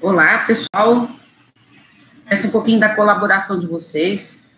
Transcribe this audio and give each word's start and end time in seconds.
Olá, 0.00 0.44
pessoal. 0.46 1.10
Peço 2.28 2.48
um 2.48 2.50
pouquinho 2.50 2.78
da 2.78 2.94
colaboração 2.94 3.58
de 3.58 3.66
vocês. 3.66 4.50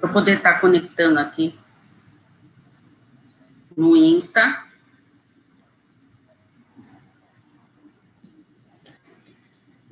Para 0.00 0.12
poder 0.12 0.38
estar 0.38 0.60
conectando 0.60 1.18
aqui 1.18 1.58
no 3.76 3.96
Insta. 3.96 4.64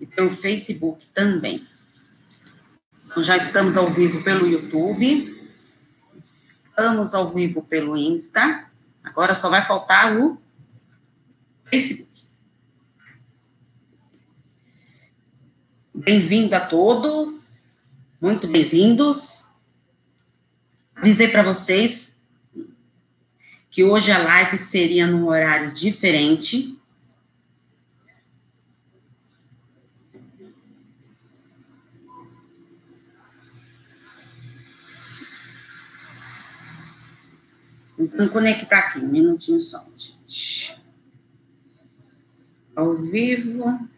E 0.01 0.07
pelo 0.07 0.31
Facebook 0.31 1.07
também. 1.15 1.65
Então, 3.07 3.23
já 3.23 3.37
estamos 3.37 3.77
ao 3.77 3.91
vivo 3.91 4.25
pelo 4.25 4.47
YouTube. 4.47 5.34
Estamos 6.77 7.15
ao 7.15 7.33
vivo 7.33 7.63
pelo 7.69 7.97
Insta. 7.97 8.67
Agora 9.05 9.37
só 9.37 9.49
vai 9.49 9.65
faltar 9.65 10.17
o 10.17 10.37
Facebook. 11.71 12.11
Bem-vindo 15.95 16.53
a 16.57 16.59
todos, 16.59 17.79
muito 18.21 18.49
bem-vindos. 18.49 19.45
Avisei 20.97 21.29
para 21.29 21.45
vocês 21.45 22.21
que 23.71 23.85
hoje 23.85 24.11
a 24.11 24.19
live 24.19 24.59
seria 24.59 25.07
num 25.07 25.29
horário 25.29 25.73
diferente. 25.73 26.74
Então, 38.15 38.29
conectar 38.29 38.79
aqui, 38.79 39.01
um 39.01 39.09
minutinho 39.09 39.61
só, 39.61 39.85
gente. 39.97 40.81
Ao 42.77 42.95
vivo. 42.95 43.89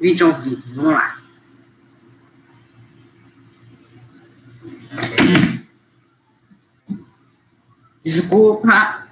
Vídeo 0.00 0.26
ao 0.26 0.34
vivo, 0.34 0.74
vamos 0.74 0.92
lá. 0.92 1.22
Desculpa. 8.02 9.09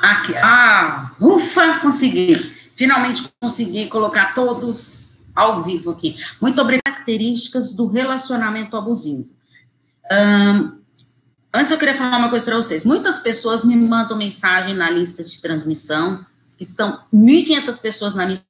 Aqui, 0.00 0.36
ah, 0.36 1.12
ufa, 1.20 1.78
consegui. 1.80 2.34
Finalmente 2.74 3.30
consegui 3.40 3.86
colocar 3.88 4.34
todos 4.34 5.10
ao 5.34 5.62
vivo 5.62 5.90
aqui. 5.90 6.16
Muito 6.40 6.60
obrigada. 6.60 6.80
Características 7.00 7.72
do 7.72 7.86
relacionamento 7.86 8.76
abusivo. 8.76 9.30
Um, 10.12 10.80
Antes 11.52 11.72
eu 11.72 11.78
queria 11.78 11.96
falar 11.96 12.18
uma 12.18 12.30
coisa 12.30 12.44
para 12.44 12.56
vocês. 12.56 12.84
Muitas 12.84 13.18
pessoas 13.18 13.64
me 13.64 13.74
mandam 13.74 14.16
mensagem 14.16 14.72
na 14.72 14.88
lista 14.88 15.24
de 15.24 15.40
transmissão, 15.42 16.24
que 16.56 16.64
são 16.64 17.04
1.500 17.12 17.80
pessoas 17.80 18.14
na 18.14 18.24
lista. 18.24 18.44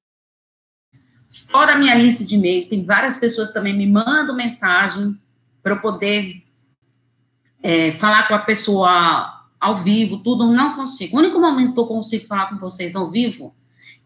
Fora 1.49 1.75
a 1.75 1.79
minha 1.79 1.95
lista 1.95 2.25
de 2.25 2.35
e-mail, 2.35 2.69
tem 2.69 2.85
várias 2.85 3.17
pessoas 3.17 3.53
também 3.53 3.75
me 3.75 3.87
mandam 3.87 4.37
mensagem 4.37 5.19
para 5.63 5.75
eu 5.75 5.81
poder 5.81 6.43
é, 7.63 7.93
falar 7.93 8.29
com 8.29 8.35
a 8.35 8.39
pessoa 8.39 9.40
ao 9.61 9.77
vivo, 9.77 10.19
tudo. 10.19 10.45
Eu 10.45 10.53
não 10.53 10.75
consigo. 10.75 11.17
O 11.17 11.21
único 11.21 11.39
momento 11.39 11.75
que 11.75 11.81
eu 11.81 11.87
consigo 11.87 12.27
falar 12.27 12.47
com 12.47 12.57
vocês 12.57 12.97
ao 12.97 13.11
vivo 13.11 13.55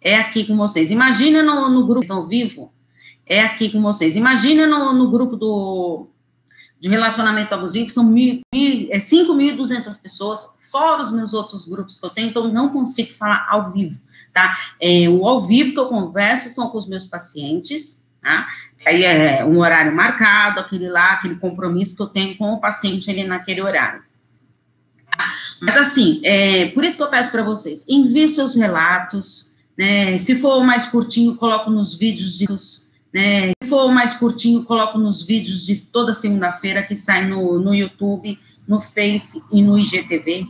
é 0.00 0.16
aqui 0.16 0.44
com 0.44 0.56
vocês. 0.56 0.90
Imagina 0.90 1.42
no, 1.42 1.70
no 1.70 1.86
grupo 1.86 2.12
ao 2.12 2.26
vivo, 2.26 2.72
é 3.24 3.42
aqui 3.42 3.70
com 3.70 3.80
vocês. 3.80 4.16
Imagina 4.16 4.66
no, 4.66 4.92
no 4.92 5.10
grupo 5.10 5.36
do 5.36 6.08
de 6.84 6.90
relacionamento 6.90 7.54
abusivo, 7.54 7.86
que 7.86 7.92
são 7.92 8.04
mil, 8.04 8.42
mil, 8.54 8.88
é 8.90 8.98
5.200 8.98 10.02
pessoas, 10.02 10.46
fora 10.70 11.00
os 11.00 11.10
meus 11.12 11.32
outros 11.32 11.66
grupos 11.66 11.98
que 11.98 12.04
eu 12.04 12.10
tenho, 12.10 12.28
então 12.28 12.52
não 12.52 12.68
consigo 12.68 13.10
falar 13.10 13.46
ao 13.48 13.72
vivo, 13.72 14.02
tá? 14.34 14.54
É, 14.78 15.08
o 15.08 15.26
ao 15.26 15.40
vivo 15.40 15.72
que 15.72 15.78
eu 15.78 15.86
converso 15.86 16.50
são 16.50 16.68
com 16.68 16.76
os 16.76 16.86
meus 16.86 17.06
pacientes, 17.06 18.12
tá? 18.20 18.46
Aí 18.84 19.02
é 19.02 19.42
um 19.46 19.60
horário 19.60 19.96
marcado, 19.96 20.60
aquele 20.60 20.90
lá, 20.90 21.12
aquele 21.12 21.36
compromisso 21.36 21.96
que 21.96 22.02
eu 22.02 22.06
tenho 22.06 22.36
com 22.36 22.52
o 22.52 22.60
paciente 22.60 23.10
ali 23.10 23.24
naquele 23.24 23.62
horário. 23.62 24.03
Mas 25.60 25.76
assim, 25.76 26.20
é, 26.24 26.66
por 26.66 26.84
isso 26.84 26.96
que 26.96 27.02
eu 27.02 27.08
peço 27.08 27.30
para 27.30 27.42
vocês, 27.42 27.86
envie 27.88 28.28
seus 28.28 28.54
relatos, 28.54 29.54
né? 29.76 30.18
Se 30.18 30.36
for 30.36 30.62
mais 30.64 30.86
curtinho, 30.86 31.36
coloco 31.36 31.70
nos 31.70 31.96
vídeos 31.96 32.38
de 32.38 32.46
né? 33.12 33.52
Se 33.62 33.68
for 33.68 33.92
mais 33.92 34.14
curtinho, 34.16 34.64
coloco 34.64 34.98
nos 34.98 35.24
vídeos 35.24 35.64
de 35.64 35.86
toda 35.92 36.12
segunda-feira 36.12 36.82
que 36.82 36.96
sai 36.96 37.26
no, 37.26 37.60
no 37.60 37.72
YouTube, 37.72 38.38
no 38.66 38.80
Face 38.80 39.44
e 39.52 39.62
no 39.62 39.78
IGTV. 39.78 40.48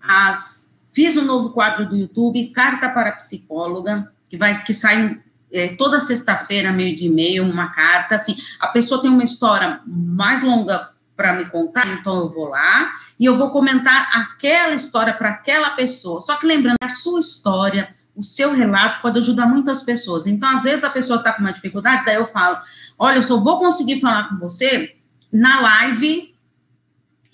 As, 0.00 0.74
fiz 0.92 1.16
um 1.18 1.24
novo 1.24 1.50
quadro 1.50 1.86
do 1.86 1.96
YouTube, 1.96 2.48
Carta 2.48 2.88
para 2.88 3.12
Psicóloga, 3.12 4.10
que 4.28 4.38
vai 4.38 4.62
que 4.64 4.72
sai 4.72 5.20
é, 5.52 5.68
toda 5.68 6.00
sexta-feira, 6.00 6.72
meio 6.72 6.96
de 6.96 7.06
e-mail, 7.06 7.44
uma 7.44 7.68
carta. 7.68 8.14
Assim, 8.14 8.36
a 8.58 8.68
pessoa 8.68 9.02
tem 9.02 9.10
uma 9.10 9.24
história 9.24 9.80
mais 9.86 10.42
longa 10.42 10.90
para 11.14 11.34
me 11.34 11.44
contar, 11.44 11.86
então 11.86 12.20
eu 12.20 12.28
vou 12.30 12.48
lá 12.48 12.90
e 13.20 13.26
eu 13.26 13.36
vou 13.36 13.50
comentar 13.50 14.10
aquela 14.14 14.74
história 14.74 15.12
para 15.12 15.28
aquela 15.28 15.70
pessoa. 15.72 16.22
Só 16.22 16.36
que 16.36 16.46
lembrando, 16.46 16.78
a 16.80 16.88
sua 16.88 17.20
história, 17.20 17.94
o 18.16 18.22
seu 18.22 18.54
relato 18.54 19.02
pode 19.02 19.18
ajudar 19.18 19.46
muitas 19.46 19.82
pessoas. 19.82 20.26
Então, 20.26 20.48
às 20.48 20.62
vezes, 20.62 20.82
a 20.84 20.88
pessoa 20.88 21.18
está 21.18 21.34
com 21.34 21.42
uma 21.42 21.52
dificuldade, 21.52 22.06
daí 22.06 22.16
eu 22.16 22.24
falo: 22.24 22.58
olha, 22.98 23.16
eu 23.16 23.22
só 23.22 23.38
vou 23.38 23.58
conseguir 23.58 24.00
falar 24.00 24.30
com 24.30 24.38
você 24.38 24.96
na 25.30 25.60
live 25.60 26.34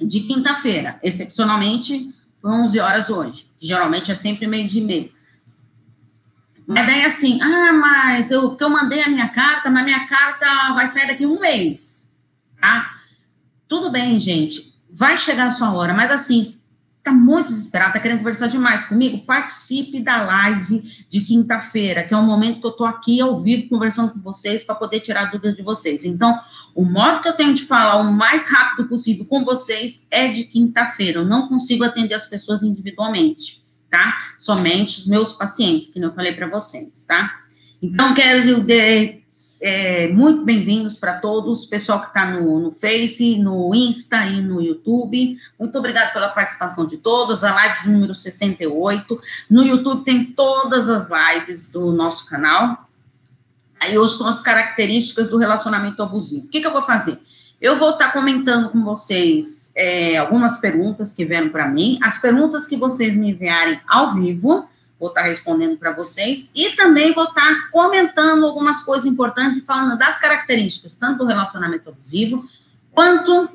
de 0.00 0.20
quinta-feira. 0.20 0.98
Excepcionalmente, 1.04 2.12
foi 2.42 2.50
11 2.50 2.80
horas 2.80 3.08
hoje. 3.08 3.46
Geralmente 3.60 4.10
é 4.10 4.16
sempre 4.16 4.48
meio 4.48 4.66
de 4.66 4.80
meio. 4.80 5.12
Mas 6.66 6.84
daí 6.84 7.04
assim, 7.04 7.40
ah, 7.40 7.72
mas 7.72 8.32
eu, 8.32 8.48
porque 8.48 8.64
eu 8.64 8.70
mandei 8.70 9.04
a 9.04 9.08
minha 9.08 9.28
carta, 9.28 9.70
mas 9.70 9.84
minha 9.84 10.04
carta 10.08 10.74
vai 10.74 10.88
sair 10.88 11.06
daqui 11.06 11.24
um 11.24 11.38
mês, 11.38 12.56
tá? 12.60 12.96
Tudo 13.68 13.88
bem, 13.88 14.18
gente, 14.18 14.75
vai 14.96 15.18
chegar 15.18 15.48
a 15.48 15.50
sua 15.50 15.72
hora, 15.72 15.92
mas 15.92 16.10
assim, 16.10 16.40
está 17.06 17.12
muito 17.12 17.48
desesperado, 17.48 17.90
está 17.90 18.00
querendo 18.00 18.18
conversar 18.18 18.48
demais 18.48 18.84
comigo, 18.84 19.24
participe 19.24 20.00
da 20.00 20.22
live 20.22 20.82
de 21.08 21.20
quinta-feira, 21.20 22.02
que 22.02 22.12
é 22.12 22.16
o 22.16 22.22
momento 22.22 22.60
que 22.60 22.66
eu 22.66 22.70
estou 22.70 22.86
aqui 22.86 23.20
ao 23.20 23.38
vivo 23.38 23.68
conversando 23.68 24.12
com 24.12 24.20
vocês 24.20 24.64
para 24.64 24.74
poder 24.74 25.00
tirar 25.00 25.26
dúvidas 25.26 25.54
de 25.54 25.62
vocês. 25.62 26.04
Então, 26.04 26.36
o 26.74 26.84
modo 26.84 27.20
que 27.20 27.28
eu 27.28 27.34
tenho 27.34 27.54
de 27.54 27.64
falar 27.64 27.96
o 27.96 28.12
mais 28.12 28.50
rápido 28.50 28.88
possível 28.88 29.24
com 29.24 29.44
vocês 29.44 30.08
é 30.10 30.26
de 30.28 30.44
quinta-feira. 30.44 31.20
Eu 31.20 31.24
não 31.24 31.46
consigo 31.46 31.84
atender 31.84 32.14
as 32.14 32.26
pessoas 32.26 32.62
individualmente, 32.62 33.62
tá? 33.88 34.16
Somente 34.38 34.98
os 34.98 35.06
meus 35.06 35.32
pacientes, 35.32 35.90
que 35.90 36.00
eu 36.00 36.12
falei 36.12 36.32
para 36.32 36.48
vocês, 36.48 37.04
tá? 37.04 37.40
Então, 37.80 38.14
quero 38.14 38.64
de, 38.64 39.22
é, 39.60 40.08
muito 40.08 40.44
bem-vindos 40.44 40.96
para 40.96 41.18
todos, 41.18 41.64
pessoal 41.64 42.00
que 42.00 42.08
está 42.08 42.30
no, 42.30 42.60
no 42.60 42.70
Face, 42.70 43.38
no 43.38 43.74
Insta 43.74 44.24
e 44.26 44.42
no 44.42 44.60
YouTube. 44.60 45.38
Muito 45.58 45.78
obrigada 45.78 46.12
pela 46.12 46.28
participação 46.28 46.86
de 46.86 46.98
todos. 46.98 47.42
A 47.42 47.54
live 47.54 47.90
número 47.90 48.14
68. 48.14 49.20
No 49.48 49.62
YouTube 49.62 50.04
tem 50.04 50.24
todas 50.24 50.88
as 50.88 51.08
lives 51.10 51.70
do 51.70 51.90
nosso 51.92 52.28
canal. 52.28 52.86
Aí 53.80 53.96
hoje 53.96 54.18
são 54.18 54.28
as 54.28 54.40
características 54.40 55.30
do 55.30 55.38
relacionamento 55.38 56.02
abusivo. 56.02 56.46
O 56.46 56.50
que, 56.50 56.60
que 56.60 56.66
eu 56.66 56.72
vou 56.72 56.82
fazer? 56.82 57.18
Eu 57.60 57.76
vou 57.76 57.90
estar 57.90 58.08
tá 58.08 58.12
comentando 58.12 58.68
com 58.68 58.84
vocês 58.84 59.72
é, 59.74 60.18
algumas 60.18 60.58
perguntas 60.58 61.14
que 61.14 61.24
vieram 61.24 61.48
para 61.48 61.66
mim. 61.66 61.98
As 62.02 62.18
perguntas 62.18 62.66
que 62.66 62.76
vocês 62.76 63.16
me 63.16 63.30
enviarem 63.30 63.80
ao 63.88 64.14
vivo 64.14 64.68
vou 64.98 65.10
estar 65.10 65.22
respondendo 65.22 65.76
para 65.76 65.92
vocês 65.92 66.50
e 66.54 66.70
também 66.70 67.12
vou 67.12 67.24
estar 67.24 67.70
comentando 67.70 68.46
algumas 68.46 68.82
coisas 68.82 69.06
importantes 69.06 69.58
e 69.58 69.62
falando 69.62 69.98
das 69.98 70.18
características, 70.18 70.96
tanto 70.96 71.18
do 71.18 71.26
relacionamento 71.26 71.88
abusivo, 71.88 72.48
quanto 72.92 73.48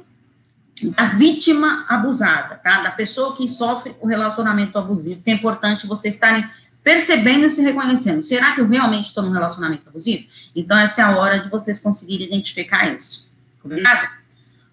da 0.96 1.06
vítima 1.06 1.86
abusada, 1.88 2.56
tá? 2.56 2.82
Da 2.82 2.92
pessoa 2.92 3.36
que 3.36 3.48
sofre 3.48 3.96
o 4.00 4.08
relacionamento 4.08 4.78
abusivo, 4.78 5.22
que 5.22 5.30
é 5.30 5.34
importante 5.34 5.88
vocês 5.88 6.14
estarem 6.14 6.48
percebendo 6.84 7.46
e 7.46 7.50
se 7.50 7.62
reconhecendo. 7.62 8.24
Será 8.24 8.54
que 8.54 8.62
eu 8.62 8.68
realmente 8.68 9.06
estou 9.06 9.24
num 9.24 9.32
relacionamento 9.32 9.88
abusivo? 9.88 10.28
Então, 10.56 10.78
essa 10.78 11.02
é 11.02 11.06
a 11.06 11.18
hora 11.18 11.40
de 11.40 11.50
vocês 11.50 11.80
conseguirem 11.80 12.28
identificar 12.28 12.92
isso. 12.96 13.36
Combinado? 13.62 14.21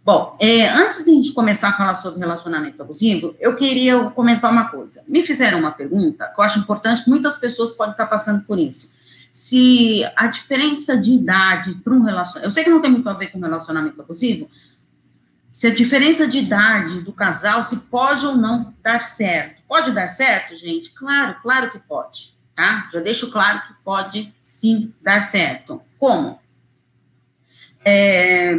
Bom, 0.08 0.38
é, 0.40 0.66
antes 0.66 1.04
de 1.04 1.10
a 1.10 1.14
gente 1.14 1.32
começar 1.34 1.68
a 1.68 1.72
falar 1.74 1.94
sobre 1.94 2.20
relacionamento 2.20 2.80
abusivo, 2.80 3.36
eu 3.38 3.54
queria 3.54 4.08
comentar 4.08 4.50
uma 4.50 4.70
coisa. 4.70 5.04
Me 5.06 5.22
fizeram 5.22 5.58
uma 5.58 5.70
pergunta 5.70 6.28
que 6.28 6.40
eu 6.40 6.44
acho 6.44 6.58
importante, 6.58 7.04
que 7.04 7.10
muitas 7.10 7.36
pessoas 7.36 7.72
podem 7.74 7.92
estar 7.92 8.06
passando 8.06 8.42
por 8.44 8.58
isso. 8.58 8.94
Se 9.30 10.10
a 10.16 10.26
diferença 10.28 10.96
de 10.96 11.12
idade 11.12 11.74
para 11.84 11.92
um 11.92 12.00
relacionamento. 12.00 12.46
Eu 12.46 12.50
sei 12.50 12.64
que 12.64 12.70
não 12.70 12.80
tem 12.80 12.90
muito 12.90 13.06
a 13.06 13.12
ver 13.12 13.26
com 13.26 13.38
relacionamento 13.38 14.00
abusivo. 14.00 14.48
se 15.50 15.66
a 15.66 15.74
diferença 15.74 16.26
de 16.26 16.38
idade 16.38 17.02
do 17.02 17.12
casal, 17.12 17.62
se 17.62 17.76
pode 17.90 18.24
ou 18.24 18.34
não 18.34 18.74
dar 18.82 19.04
certo. 19.04 19.60
Pode 19.68 19.90
dar 19.90 20.08
certo, 20.08 20.56
gente? 20.56 20.90
Claro, 20.92 21.36
claro 21.42 21.70
que 21.70 21.78
pode, 21.80 22.34
tá? 22.54 22.88
Já 22.94 23.00
deixo 23.00 23.30
claro 23.30 23.60
que 23.60 23.74
pode 23.84 24.34
sim 24.42 24.90
dar 25.02 25.22
certo. 25.22 25.82
Como? 25.98 26.40
É... 27.84 28.56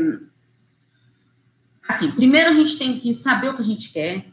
Assim, 1.90 2.12
primeiro 2.12 2.52
a 2.52 2.54
gente 2.54 2.78
tem 2.78 3.00
que 3.00 3.16
saber 3.16 3.50
o 3.50 3.56
que 3.56 3.64
a 3.64 3.66
gente 3.66 3.92
quer. 3.92 4.28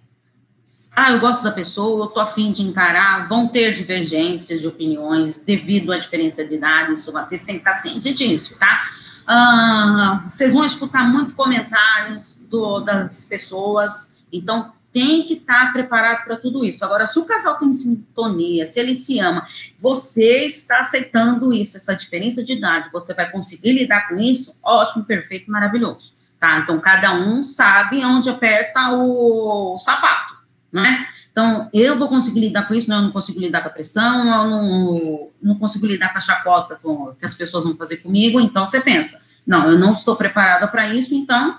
Ah, 0.95 1.13
eu 1.13 1.21
gosto 1.21 1.43
da 1.43 1.51
pessoa, 1.51 2.05
eu 2.05 2.09
tô 2.09 2.21
afim 2.21 2.53
de 2.53 2.61
encarar, 2.61 3.27
vão 3.27 3.49
ter 3.49 3.73
divergências 3.73 4.61
de 4.61 4.67
opiniões 4.67 5.41
devido 5.41 5.91
à 5.91 5.97
diferença 5.97 6.45
de 6.45 6.55
idade, 6.55 6.93
isso, 6.93 7.11
vocês 7.11 7.45
têm 7.45 7.55
que 7.55 7.61
estar 7.67 7.81
ciente 7.81 8.13
disso, 8.13 8.59
tá? 8.59 8.91
Ah, 9.27 10.27
vocês 10.31 10.53
vão 10.53 10.67
escutar 10.67 11.09
muito 11.09 11.33
comentários 11.33 12.43
do, 12.51 12.81
das 12.81 13.25
pessoas, 13.25 14.19
então 14.31 14.75
tem 14.93 15.23
que 15.23 15.35
estar 15.35 15.73
preparado 15.73 16.25
para 16.25 16.37
tudo 16.37 16.63
isso. 16.63 16.85
Agora, 16.85 17.07
se 17.07 17.19
o 17.19 17.25
casal 17.25 17.59
tem 17.59 17.73
sintonia, 17.73 18.67
se 18.67 18.79
ele 18.79 18.95
se 18.95 19.19
ama, 19.19 19.47
você 19.79 20.45
está 20.45 20.81
aceitando 20.81 21.55
isso, 21.55 21.79
essa 21.79 21.95
diferença 21.95 22.45
de 22.45 22.53
idade, 22.53 22.91
você 22.93 23.15
vai 23.15 23.31
conseguir 23.31 23.73
lidar 23.73 24.09
com 24.09 24.19
isso? 24.19 24.59
Ótimo, 24.63 25.05
perfeito, 25.05 25.51
maravilhoso. 25.51 26.16
Tá? 26.39 26.59
Então, 26.59 26.79
cada 26.79 27.15
um 27.15 27.43
sabe 27.43 28.05
onde 28.05 28.29
aperta 28.29 28.91
o 28.93 29.79
sapato, 29.79 30.35
né? 30.73 31.07
Então, 31.33 31.69
eu 31.73 31.97
vou 31.99 32.09
conseguir 32.09 32.41
lidar 32.41 32.67
com 32.67 32.75
isso, 32.75 32.89
não, 32.89 32.97
eu 32.97 33.03
não 33.03 33.13
consigo 33.13 33.39
lidar 33.39 33.61
com 33.61 33.69
a 33.69 33.73
pressão, 33.73 34.21
eu 34.21 34.25
não, 34.25 35.29
não 35.43 35.55
consigo 35.57 35.87
lidar 35.87 36.11
com 36.11 36.19
a 36.19 36.21
chacota 36.21 36.79
com, 36.83 37.15
que 37.15 37.27
as 37.27 37.35
pessoas 37.35 37.65
vão 37.65 37.77
fazer 37.77 37.99
comigo, 37.99 38.41
então 38.41 38.67
você 38.67 38.81
pensa, 38.81 39.23
não, 39.47 39.71
eu 39.71 39.79
não 39.79 39.93
estou 39.93 40.17
preparada 40.17 40.67
para 40.67 40.89
isso, 40.89 41.15
então 41.15 41.59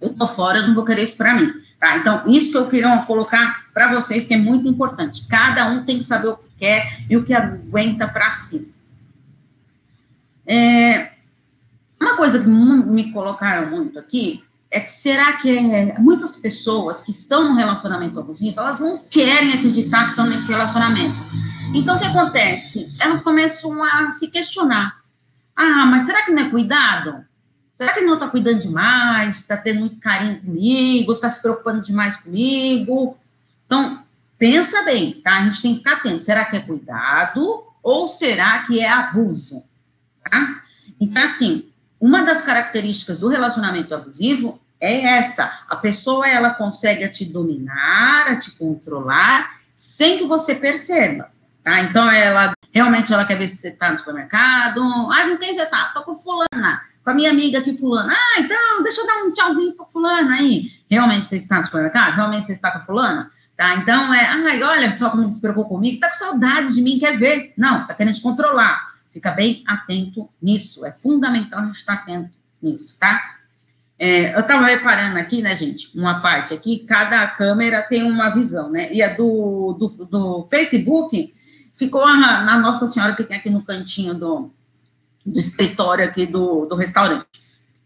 eu 0.00 0.14
tô 0.14 0.26
fora, 0.26 0.58
eu 0.58 0.68
não 0.68 0.74
vou 0.74 0.84
querer 0.84 1.02
isso 1.02 1.16
para 1.16 1.34
mim. 1.34 1.52
Tá? 1.78 1.96
Então, 1.98 2.22
isso 2.28 2.50
que 2.50 2.58
eu 2.58 2.68
queria 2.68 2.98
colocar 2.98 3.66
para 3.72 3.92
vocês, 3.92 4.24
que 4.24 4.34
é 4.34 4.36
muito 4.38 4.68
importante. 4.68 5.26
Cada 5.28 5.66
um 5.66 5.84
tem 5.84 5.98
que 5.98 6.04
saber 6.04 6.28
o 6.28 6.36
que 6.36 6.48
quer 6.58 7.00
e 7.08 7.16
o 7.16 7.24
que 7.24 7.32
aguenta 7.32 8.08
para 8.08 8.30
si. 8.30 8.72
É, 10.46 11.12
uma 12.00 12.16
coisa 12.16 12.38
que 12.38 12.48
me 12.48 13.12
colocaram 13.12 13.70
muito 13.70 13.98
aqui 13.98 14.42
é 14.70 14.80
que 14.80 14.90
será 14.90 15.32
que 15.34 15.50
é, 15.50 15.98
muitas 15.98 16.36
pessoas 16.36 17.02
que 17.02 17.10
estão 17.10 17.48
no 17.48 17.56
relacionamento 17.56 18.18
abusivo, 18.18 18.60
elas 18.60 18.78
não 18.80 18.98
querem 18.98 19.54
acreditar 19.54 20.04
que 20.04 20.10
estão 20.10 20.26
nesse 20.26 20.48
relacionamento. 20.48 21.16
Então, 21.74 21.96
o 21.96 21.98
que 21.98 22.04
acontece? 22.04 22.92
Elas 23.00 23.22
começam 23.22 23.82
a 23.82 24.10
se 24.10 24.28
questionar. 24.28 24.98
Ah, 25.56 25.86
mas 25.86 26.04
será 26.04 26.22
que 26.22 26.30
não 26.30 26.42
é 26.42 26.50
cuidado? 26.50 27.24
Será 27.72 27.92
que 27.92 28.00
ele 28.00 28.06
não 28.06 28.14
está 28.14 28.28
cuidando 28.28 28.60
demais? 28.60 29.36
Está 29.36 29.56
tendo 29.56 29.80
muito 29.80 30.00
carinho 30.00 30.40
comigo? 30.40 31.12
Está 31.12 31.28
se 31.28 31.40
preocupando 31.40 31.82
demais 31.82 32.16
comigo? 32.16 33.16
Então, 33.66 34.02
pensa 34.38 34.82
bem, 34.82 35.20
tá? 35.22 35.36
A 35.36 35.44
gente 35.44 35.62
tem 35.62 35.72
que 35.72 35.78
ficar 35.78 35.94
atento. 35.94 36.24
Será 36.24 36.44
que 36.44 36.56
é 36.56 36.60
cuidado 36.60 37.64
ou 37.82 38.08
será 38.08 38.64
que 38.64 38.80
é 38.80 38.90
abuso? 38.90 39.62
Tá? 40.22 40.60
Então, 41.00 41.22
assim, 41.22 41.67
uma 42.00 42.22
das 42.22 42.42
características 42.42 43.20
do 43.20 43.28
relacionamento 43.28 43.94
abusivo 43.94 44.60
é 44.80 45.18
essa. 45.18 45.64
A 45.68 45.76
pessoa, 45.76 46.28
ela 46.28 46.50
consegue 46.50 47.08
te 47.08 47.24
dominar, 47.24 48.38
te 48.38 48.52
controlar, 48.52 49.58
sem 49.74 50.18
que 50.18 50.24
você 50.24 50.54
perceba, 50.54 51.30
tá? 51.64 51.80
Então, 51.80 52.10
ela, 52.10 52.52
realmente, 52.72 53.12
ela 53.12 53.24
quer 53.24 53.38
ver 53.38 53.48
se 53.48 53.56
você 53.56 53.68
está 53.68 53.90
no 53.90 53.98
supermercado. 53.98 54.80
Ah, 55.12 55.26
não 55.26 55.36
tem 55.36 55.52
você 55.52 55.66
tá? 55.66 55.90
Tô 55.94 56.02
com 56.02 56.14
fulana 56.14 56.88
com 57.08 57.12
a 57.12 57.14
minha 57.14 57.30
amiga 57.30 57.58
aqui, 57.58 57.74
fulana. 57.74 58.12
Ah, 58.12 58.40
então, 58.40 58.82
deixa 58.82 59.00
eu 59.00 59.06
dar 59.06 59.24
um 59.24 59.32
tchauzinho 59.32 59.72
para 59.72 59.86
fulana 59.86 60.34
aí. 60.34 60.70
Realmente 60.90 61.26
você 61.26 61.36
está 61.36 61.56
no 61.56 61.64
supermercado? 61.64 62.14
Realmente 62.14 62.44
você 62.44 62.52
está 62.52 62.70
com 62.70 62.82
fulana? 62.82 63.30
Tá, 63.56 63.74
então 63.74 64.14
é, 64.14 64.24
ai, 64.24 64.62
olha 64.62 64.92
só 64.92 65.10
como 65.10 65.24
ele 65.24 65.32
se 65.32 65.40
preocupou 65.40 65.68
comigo, 65.68 65.98
tá 65.98 66.08
com 66.08 66.14
saudade 66.14 66.72
de 66.72 66.80
mim, 66.80 66.96
quer 66.96 67.18
ver? 67.18 67.54
Não, 67.56 67.84
tá 67.88 67.94
querendo 67.94 68.14
te 68.14 68.22
controlar. 68.22 68.87
Fica 69.10 69.30
bem 69.30 69.64
atento 69.66 70.28
nisso, 70.40 70.84
é 70.84 70.92
fundamental 70.92 71.60
a 71.60 71.66
gente 71.66 71.76
estar 71.76 71.94
atento 71.94 72.30
nisso, 72.62 72.96
tá? 72.98 73.36
É, 73.98 74.34
eu 74.34 74.40
estava 74.40 74.64
reparando 74.64 75.18
aqui, 75.18 75.42
né, 75.42 75.56
gente, 75.56 75.96
uma 75.98 76.20
parte 76.20 76.54
aqui, 76.54 76.80
cada 76.80 77.26
câmera 77.26 77.82
tem 77.82 78.04
uma 78.04 78.30
visão, 78.30 78.70
né? 78.70 78.92
E 78.92 79.02
a 79.02 79.16
do, 79.16 79.72
do, 79.72 80.04
do 80.06 80.48
Facebook 80.48 81.34
ficou 81.74 82.04
a, 82.04 82.16
na 82.16 82.58
Nossa 82.58 82.86
Senhora 82.86 83.16
que 83.16 83.24
tem 83.24 83.36
aqui 83.36 83.50
no 83.50 83.64
cantinho 83.64 84.14
do, 84.14 84.52
do 85.26 85.38
escritório 85.38 86.04
aqui 86.04 86.26
do, 86.26 86.66
do 86.66 86.76
restaurante. 86.76 87.26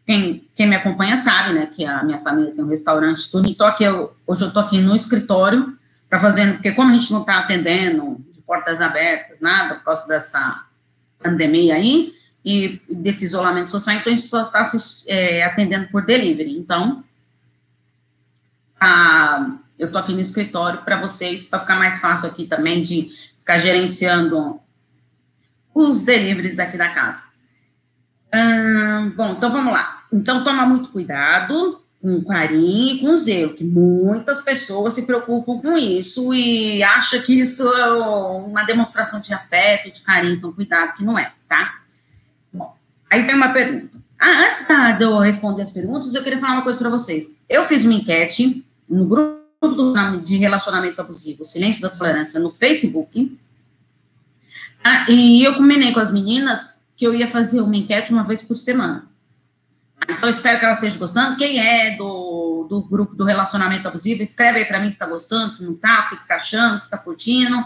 Quem, 0.04 0.48
quem 0.54 0.66
me 0.66 0.76
acompanha 0.76 1.16
sabe, 1.16 1.54
né, 1.54 1.66
que 1.66 1.84
a 1.84 2.02
minha 2.02 2.18
família 2.18 2.52
tem 2.52 2.64
um 2.64 2.68
restaurante, 2.68 3.30
tudo. 3.30 3.48
Então, 3.48 3.66
aqui 3.66 3.84
eu, 3.84 4.14
hoje 4.26 4.42
eu 4.42 4.48
estou 4.48 4.62
aqui 4.62 4.80
no 4.80 4.94
escritório 4.96 5.78
para 6.10 6.18
fazer, 6.18 6.52
porque 6.54 6.72
como 6.72 6.90
a 6.90 6.94
gente 6.94 7.10
não 7.10 7.20
está 7.20 7.38
atendendo 7.38 8.22
de 8.34 8.42
portas 8.42 8.82
abertas, 8.82 9.40
nada, 9.40 9.76
por 9.76 9.84
causa 9.84 10.06
dessa 10.06 10.66
pandemia 11.22 11.76
aí, 11.76 12.14
e 12.44 12.80
desse 12.90 13.24
isolamento 13.24 13.70
social, 13.70 13.96
então 13.96 14.12
a 14.12 14.16
gente 14.16 14.28
só 14.28 14.42
está 14.42 14.68
é, 15.06 15.44
atendendo 15.44 15.88
por 15.88 16.04
delivery. 16.04 16.58
Então, 16.58 17.04
a, 18.80 19.58
eu 19.78 19.86
estou 19.86 20.00
aqui 20.00 20.12
no 20.12 20.20
escritório 20.20 20.82
para 20.82 21.00
vocês, 21.00 21.44
para 21.44 21.60
ficar 21.60 21.76
mais 21.76 22.00
fácil 22.00 22.28
aqui 22.28 22.46
também 22.46 22.82
de 22.82 23.10
ficar 23.38 23.58
gerenciando 23.58 24.60
os 25.74 26.02
deliveries 26.02 26.56
daqui 26.56 26.76
da 26.76 26.88
casa. 26.88 27.24
Hum, 28.34 29.10
bom, 29.16 29.32
então 29.32 29.50
vamos 29.50 29.72
lá. 29.72 30.04
Então, 30.12 30.42
toma 30.42 30.66
muito 30.66 30.88
cuidado 30.90 31.81
com 32.02 32.20
carinho 32.24 32.96
e 32.96 33.00
com 33.00 33.16
zelo, 33.16 33.54
que 33.54 33.62
muitas 33.62 34.42
pessoas 34.42 34.92
se 34.94 35.06
preocupam 35.06 35.60
com 35.60 35.78
isso 35.78 36.34
e 36.34 36.82
acham 36.82 37.22
que 37.22 37.40
isso 37.40 37.62
é 37.62 37.92
uma 37.92 38.64
demonstração 38.64 39.20
de 39.20 39.32
afeto, 39.32 39.92
de 39.92 40.02
carinho, 40.02 40.34
então 40.34 40.52
cuidado 40.52 40.96
que 40.96 41.04
não 41.04 41.16
é, 41.16 41.32
tá? 41.48 41.80
Bom, 42.52 42.76
aí 43.08 43.22
vem 43.22 43.36
uma 43.36 43.50
pergunta. 43.50 43.96
Ah, 44.18 44.48
antes 44.48 44.66
tá, 44.66 44.90
de 44.92 45.04
eu 45.04 45.16
responder 45.20 45.62
as 45.62 45.70
perguntas, 45.70 46.12
eu 46.12 46.24
queria 46.24 46.40
falar 46.40 46.54
uma 46.54 46.62
coisa 46.62 46.78
para 46.78 46.90
vocês. 46.90 47.38
Eu 47.48 47.64
fiz 47.64 47.84
uma 47.84 47.94
enquete 47.94 48.66
no 48.88 49.06
grupo 49.06 49.40
de 50.24 50.36
relacionamento 50.36 51.00
abusivo, 51.00 51.44
Silêncio 51.44 51.80
da 51.80 51.88
Tolerância, 51.88 52.40
no 52.40 52.50
Facebook, 52.50 53.38
tá? 54.82 55.06
e 55.08 55.44
eu 55.44 55.54
combinei 55.54 55.92
com 55.92 56.00
as 56.00 56.12
meninas 56.12 56.84
que 56.96 57.06
eu 57.06 57.14
ia 57.14 57.30
fazer 57.30 57.60
uma 57.60 57.76
enquete 57.76 58.12
uma 58.12 58.24
vez 58.24 58.42
por 58.42 58.56
semana. 58.56 59.11
Então, 60.08 60.28
espero 60.28 60.58
que 60.58 60.64
ela 60.64 60.74
esteja 60.74 60.98
gostando. 60.98 61.36
Quem 61.36 61.58
é 61.58 61.96
do, 61.96 62.66
do 62.68 62.82
grupo 62.82 63.14
do 63.14 63.24
relacionamento 63.24 63.86
abusivo, 63.86 64.22
escreve 64.22 64.60
aí 64.60 64.64
para 64.64 64.78
mim 64.78 64.86
se 64.86 64.92
está 64.92 65.06
gostando, 65.06 65.52
se 65.52 65.64
não 65.64 65.72
está, 65.72 66.06
o 66.06 66.08
que 66.08 66.22
está 66.22 66.36
achando, 66.36 66.78
se 66.78 66.86
está 66.86 66.98
curtindo, 66.98 67.64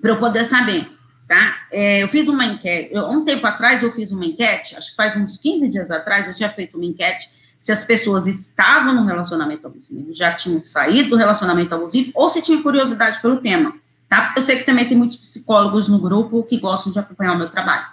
para 0.00 0.10
eu 0.10 0.18
poder 0.18 0.44
saber, 0.44 0.90
tá? 1.26 1.56
É, 1.70 2.02
eu 2.02 2.08
fiz 2.08 2.28
uma 2.28 2.44
enquete, 2.44 2.90
eu, 2.92 3.08
um 3.08 3.24
tempo 3.24 3.46
atrás 3.46 3.82
eu 3.82 3.90
fiz 3.90 4.12
uma 4.12 4.24
enquete, 4.24 4.76
acho 4.76 4.90
que 4.90 4.96
faz 4.96 5.16
uns 5.16 5.38
15 5.38 5.68
dias 5.68 5.90
atrás, 5.90 6.28
eu 6.28 6.34
tinha 6.34 6.48
feito 6.48 6.76
uma 6.76 6.86
enquete 6.86 7.30
se 7.58 7.72
as 7.72 7.84
pessoas 7.84 8.26
estavam 8.26 8.94
no 8.94 9.04
relacionamento 9.04 9.66
abusivo, 9.66 10.14
já 10.14 10.32
tinham 10.32 10.62
saído 10.62 11.10
do 11.10 11.16
relacionamento 11.16 11.74
abusivo, 11.74 12.10
ou 12.14 12.28
se 12.28 12.40
tinham 12.40 12.62
curiosidade 12.62 13.20
pelo 13.20 13.38
tema 13.38 13.74
tá? 14.10 14.34
Eu 14.36 14.42
sei 14.42 14.56
que 14.56 14.64
também 14.64 14.86
tem 14.86 14.98
muitos 14.98 15.16
psicólogos 15.16 15.88
no 15.88 16.00
grupo 16.00 16.42
que 16.42 16.58
gostam 16.58 16.92
de 16.92 16.98
acompanhar 16.98 17.34
o 17.34 17.38
meu 17.38 17.48
trabalho. 17.48 17.86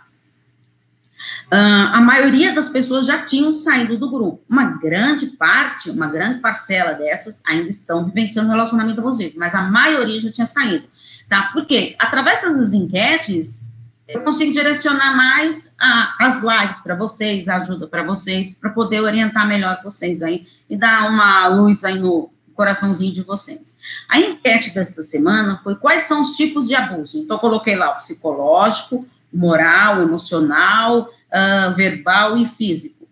Uh, 1.48 1.94
a 1.94 2.02
maioria 2.02 2.54
das 2.54 2.68
pessoas 2.68 3.08
já 3.08 3.24
tinham 3.24 3.54
saído 3.54 3.98
do 3.98 4.12
grupo. 4.12 4.44
Uma 4.50 4.66
grande 4.66 5.28
parte, 5.28 5.90
uma 5.90 6.08
grande 6.08 6.40
parcela 6.40 6.94
dessas 6.94 7.42
ainda 7.46 7.70
estão 7.70 8.06
vivenciando 8.06 8.50
relacionamento 8.50 9.00
abusivo, 9.00 9.36
mas 9.38 9.56
a 9.56 9.62
maioria 9.62 10.20
já 10.20 10.32
tinha 10.32 10.48
saído, 10.48 10.88
tá? 11.30 11.50
Porque 11.54 11.96
através 11.98 12.42
dessas 12.42 12.74
enquetes 12.74 13.72
eu 14.08 14.22
consigo 14.22 14.52
direcionar 14.52 15.16
mais 15.16 15.74
a, 15.80 16.16
as 16.20 16.42
lives 16.42 16.80
para 16.80 16.96
vocês, 16.96 17.48
a 17.48 17.58
ajuda 17.58 17.88
para 17.88 18.04
vocês, 18.04 18.54
para 18.54 18.70
poder 18.70 19.02
orientar 19.02 19.48
melhor 19.48 19.80
vocês 19.84 20.22
aí 20.22 20.46
e 20.70 20.76
dar 20.76 21.10
uma 21.10 21.48
luz 21.48 21.84
aí 21.86 22.00
no, 22.00 22.30
coraçãozinho 22.58 23.14
de 23.14 23.22
vocês. 23.22 23.78
A 24.10 24.20
enquete 24.20 24.74
dessa 24.74 25.04
semana 25.04 25.60
foi 25.64 25.76
quais 25.76 26.04
são 26.04 26.22
os 26.22 26.36
tipos 26.36 26.68
de 26.68 26.76
abuso. 26.76 27.20
Então, 27.20 27.38
eu 27.38 27.40
coloquei 27.40 27.76
lá 27.76 27.92
o 27.92 27.98
psicológico, 27.98 29.06
moral, 29.32 30.02
emocional, 30.02 31.10
uh, 31.38 31.74
verbal 31.74 32.38
e 32.38 32.46
físico. 32.46 33.08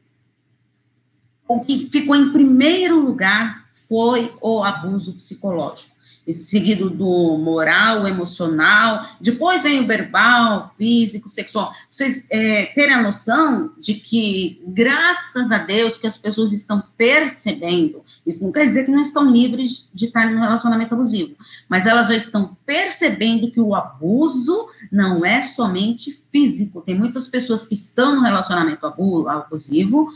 O 1.48 1.60
que 1.62 1.88
ficou 1.92 2.16
em 2.16 2.32
primeiro 2.32 3.00
lugar 3.00 3.70
foi 3.88 4.34
o 4.42 4.64
abuso 4.64 5.14
psicológico. 5.14 5.95
Seguido 6.34 6.90
do 6.90 7.38
moral, 7.38 8.08
emocional, 8.08 9.06
depois 9.22 9.64
vem 9.64 9.82
o 9.82 9.88
verbal, 9.88 10.74
físico, 10.78 11.30
sexual. 11.30 11.74
Vocês 11.90 12.28
é, 12.32 12.68
terem 12.74 12.96
a 12.96 13.02
noção 13.02 13.72
de 13.80 13.94
que, 13.96 14.62
graças 14.68 15.52
a 15.52 15.60
Deus, 15.60 15.98
que 15.98 16.08
as 16.08 16.18
pessoas 16.18 16.52
estão 16.52 16.84
percebendo, 16.98 18.04
isso 18.26 18.44
não 18.44 18.52
quer 18.52 18.66
dizer 18.66 18.86
que 18.86 18.92
não 18.92 19.02
estão 19.02 19.30
livres 19.30 19.90
de 19.94 20.06
estar 20.06 20.32
no 20.32 20.42
relacionamento 20.42 20.94
abusivo, 20.94 21.36
mas 21.70 21.86
elas 21.86 22.08
já 22.08 22.16
estão 22.16 22.58
percebendo 22.66 23.52
que 23.52 23.60
o 23.60 23.76
abuso 23.76 24.66
não 24.92 25.26
é 25.26 25.42
somente 25.42 26.12
físico. 26.12 26.82
Tem 26.82 26.98
muitas 26.98 27.28
pessoas 27.28 27.66
que 27.66 27.74
estão 27.74 28.16
no 28.16 28.22
relacionamento 28.22 28.86
abusivo 28.86 30.10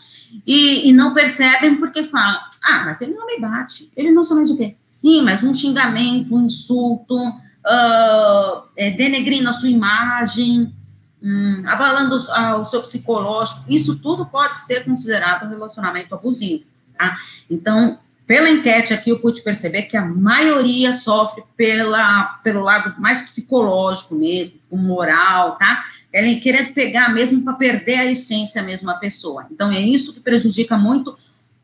e, 0.46 0.89
e 0.89 0.94
não 0.94 1.13
percebem 1.13 1.78
porque 1.78 2.04
falam, 2.04 2.42
ah, 2.63 2.84
mas 2.86 3.01
ele 3.01 3.13
não 3.13 3.25
me 3.25 3.39
bate, 3.39 3.92
ele 3.96 4.12
não 4.12 4.24
sabe 4.24 4.39
mais 4.39 4.51
o 4.51 4.58
quê? 4.58 4.75
Sim, 5.00 5.22
mas 5.22 5.41
um 5.46 5.53
xingamento, 5.53 6.36
um 6.36 6.46
insulto, 6.46 7.15
uh, 7.15 8.63
é, 8.75 8.91
denegrindo 8.91 9.48
a 9.48 9.53
sua 9.53 9.70
imagem, 9.70 10.75
um, 11.24 11.63
abalando 11.65 12.15
o 12.15 12.65
seu 12.65 12.82
psicológico, 12.82 13.63
isso 13.70 13.98
tudo 14.00 14.25
pode 14.25 14.58
ser 14.58 14.84
considerado 14.84 15.46
um 15.46 15.50
relacionamento 15.51 16.13
abusivo, 16.13 16.65
tá? 16.98 17.18
Então, 17.50 17.98
pela 18.27 18.50
enquete 18.50 18.94
aqui, 18.94 19.10
eu 19.10 19.22
pude 19.22 19.41
perceber 19.41 19.84
que 19.84 19.96
a 19.96 20.03
maioria 20.03 20.94
sofre 20.94 21.46
pela, 21.56 22.38
pelo 22.44 22.62
lado 22.62 23.00
mais 23.00 23.22
psicológico 23.22 24.15
mesmo, 24.15 24.60
o 24.70 24.75
moral, 24.75 25.56
tá? 25.56 25.86
Ela 26.12 26.27
querendo 26.41 26.74
pegar 26.74 27.08
mesmo 27.13 27.41
para 27.41 27.53
perder 27.53 28.00
a 28.00 28.12
essência 28.12 28.62
mesmo 28.62 28.88
da 28.88 28.96
pessoa. 28.96 29.48
Então, 29.50 29.72
é 29.72 29.79
isso 29.79 30.13
que 30.13 30.20
prejudica 30.20 30.77
muito 30.77 31.18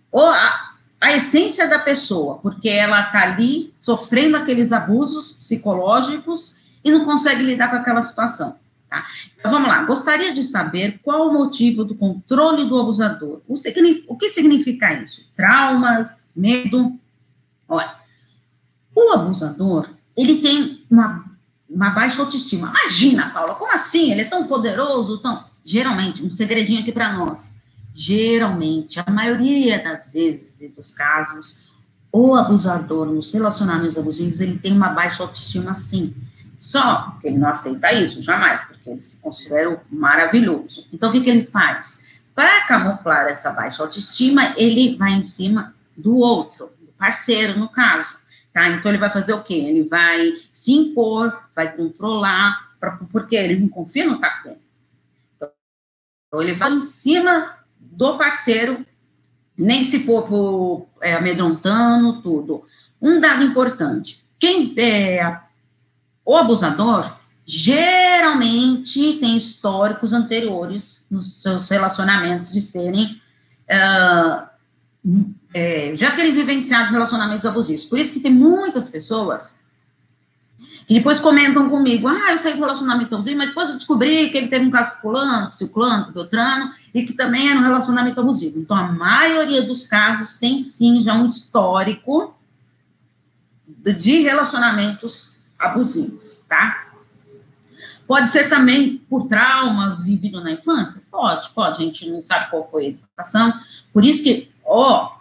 o, 0.10 0.22
a, 0.22 0.75
a 1.06 1.16
essência 1.16 1.68
da 1.70 1.78
pessoa, 1.78 2.40
porque 2.40 2.68
ela 2.68 3.00
está 3.00 3.22
ali 3.22 3.72
sofrendo 3.80 4.38
aqueles 4.38 4.72
abusos 4.72 5.34
psicológicos 5.34 6.66
e 6.84 6.90
não 6.92 7.06
consegue 7.06 7.44
lidar 7.44 7.70
com 7.70 7.76
aquela 7.76 8.02
situação. 8.02 8.58
Tá? 8.90 9.06
Então, 9.38 9.52
vamos 9.52 9.68
lá. 9.68 9.84
Gostaria 9.84 10.34
de 10.34 10.44
saber 10.44 11.00
qual 11.04 11.30
o 11.30 11.34
motivo 11.34 11.86
do 11.86 11.94
controle 11.94 12.66
do 12.66 12.80
abusador. 12.80 13.40
O, 13.48 13.54
o 14.08 14.18
que 14.18 14.30
significa 14.30 14.94
isso? 14.94 15.30
Traumas, 15.36 16.28
medo? 16.36 17.00
Olha, 17.70 17.96
o 18.96 19.12
abusador, 19.12 19.88
ele 20.18 20.42
tem 20.42 20.84
uma, 20.90 21.24
uma 21.70 21.92
baixa 21.92 22.20
autoestima. 22.20 22.74
Imagina, 22.82 23.30
Paula, 23.30 23.54
como 23.54 23.72
assim? 23.72 24.12
Ele 24.12 24.22
é 24.22 24.26
tão 24.26 24.48
poderoso, 24.48 25.20
tão... 25.20 25.44
Geralmente, 25.64 26.24
um 26.24 26.32
segredinho 26.32 26.82
aqui 26.82 26.92
para 26.92 27.14
nós 27.14 27.55
geralmente, 27.96 29.00
a 29.00 29.10
maioria 29.10 29.82
das 29.82 30.12
vezes 30.12 30.60
e 30.62 30.68
dos 30.68 30.94
casos, 30.94 31.58
o 32.12 32.36
abusador 32.36 33.06
nos 33.06 33.32
relacionamentos 33.32 33.98
abusivos, 33.98 34.42
ele 34.42 34.60
tem 34.60 34.74
uma 34.74 34.90
baixa 34.90 35.24
autoestima 35.24 35.74
sim. 35.74 36.14
Só 36.60 37.18
que 37.22 37.28
ele 37.28 37.38
não 37.38 37.48
aceita 37.48 37.94
isso, 37.94 38.22
jamais, 38.22 38.60
porque 38.66 38.90
ele 38.90 39.02
se 39.02 39.22
considera 39.22 39.82
maravilhoso. 39.90 40.88
Então, 40.92 41.10
o 41.10 41.12
que, 41.14 41.22
que 41.22 41.30
ele 41.30 41.46
faz? 41.46 42.20
Para 42.34 42.68
camuflar 42.68 43.28
essa 43.28 43.52
baixa 43.52 43.82
autoestima, 43.82 44.54
ele 44.58 44.98
vai 44.98 45.14
em 45.14 45.24
cima 45.24 45.74
do 45.96 46.18
outro, 46.18 46.72
do 46.82 46.92
parceiro, 46.98 47.58
no 47.58 47.70
caso. 47.70 48.18
Tá? 48.52 48.68
Então, 48.70 48.92
ele 48.92 49.00
vai 49.00 49.10
fazer 49.10 49.34
o 49.34 49.42
quê? 49.42 49.54
Ele 49.54 49.84
vai 49.84 50.34
se 50.52 50.74
impor, 50.74 51.34
vai 51.56 51.74
controlar, 51.74 52.74
pra, 52.78 52.92
porque 52.92 53.38
ele 53.38 53.60
não 53.60 53.70
confia 53.70 54.06
no 54.06 54.20
tá 54.20 54.44
Então, 55.36 56.42
ele 56.42 56.54
vai 56.54 56.74
em 56.74 56.82
cima 56.82 57.65
do 57.96 58.18
parceiro, 58.18 58.86
nem 59.58 59.84
se 59.84 60.00
for 60.00 60.28
por 60.28 60.88
é, 61.02 61.16
amedrontando, 61.16 62.22
tudo. 62.22 62.64
Um 63.02 63.20
dado 63.20 63.44
importante: 63.44 64.24
quem 64.40 64.74
é 64.78 65.40
o 66.26 66.36
abusador 66.36 67.16
geralmente 67.46 69.14
tem 69.20 69.38
históricos 69.38 70.12
anteriores 70.12 71.06
nos 71.10 71.42
seus 71.42 71.70
relacionamentos 71.70 72.52
de 72.54 72.62
serem 72.62 73.22
uh, 73.70 74.48
é, 75.54 75.94
já 75.96 76.12
terem 76.16 76.34
vivenciado 76.34 76.92
relacionamentos 76.92 77.46
abusivos. 77.46 77.86
Por 77.86 78.00
isso 78.00 78.12
que 78.12 78.20
tem 78.20 78.34
muitas 78.34 78.90
pessoas 78.90 79.55
e 80.88 80.94
depois 80.94 81.20
comentam 81.20 81.68
comigo, 81.68 82.08
ah, 82.08 82.32
eu 82.32 82.38
saí 82.38 82.54
do 82.54 82.60
relacionamento 82.60 83.16
abusivo, 83.16 83.38
mas 83.38 83.48
depois 83.48 83.70
eu 83.70 83.76
descobri 83.76 84.30
que 84.30 84.38
ele 84.38 84.48
teve 84.48 84.66
um 84.66 84.72
caso 84.72 84.92
com 84.92 84.98
fulano, 84.98 85.48
com 85.48 85.52
ciclano, 85.52 86.14
com 86.14 86.30
e 86.94 87.04
que 87.04 87.14
também 87.14 87.50
era 87.50 87.60
um 87.60 87.64
relacionamento 87.64 88.20
abusivo. 88.20 88.60
Então, 88.60 88.78
a 88.78 88.92
maioria 88.92 89.64
dos 89.64 89.88
casos 89.88 90.38
tem 90.38 90.60
sim 90.60 91.02
já 91.02 91.16
um 91.16 91.26
histórico 91.26 92.36
de 93.68 94.22
relacionamentos 94.22 95.36
abusivos, 95.58 96.46
tá? 96.48 96.86
Pode 98.08 98.30
ser 98.30 98.48
também 98.48 99.00
por 99.10 99.28
traumas 99.28 100.04
vividos 100.04 100.44
na 100.44 100.52
infância? 100.52 101.02
Pode, 101.10 101.50
pode, 101.50 101.82
a 101.82 101.86
gente 101.86 102.08
não 102.12 102.22
sabe 102.22 102.52
qual 102.52 102.70
foi 102.70 102.86
a 102.86 102.90
educação. 102.90 103.54
Por 103.92 104.06
isso 104.06 104.24
que, 104.24 104.52
ó, 104.64 105.16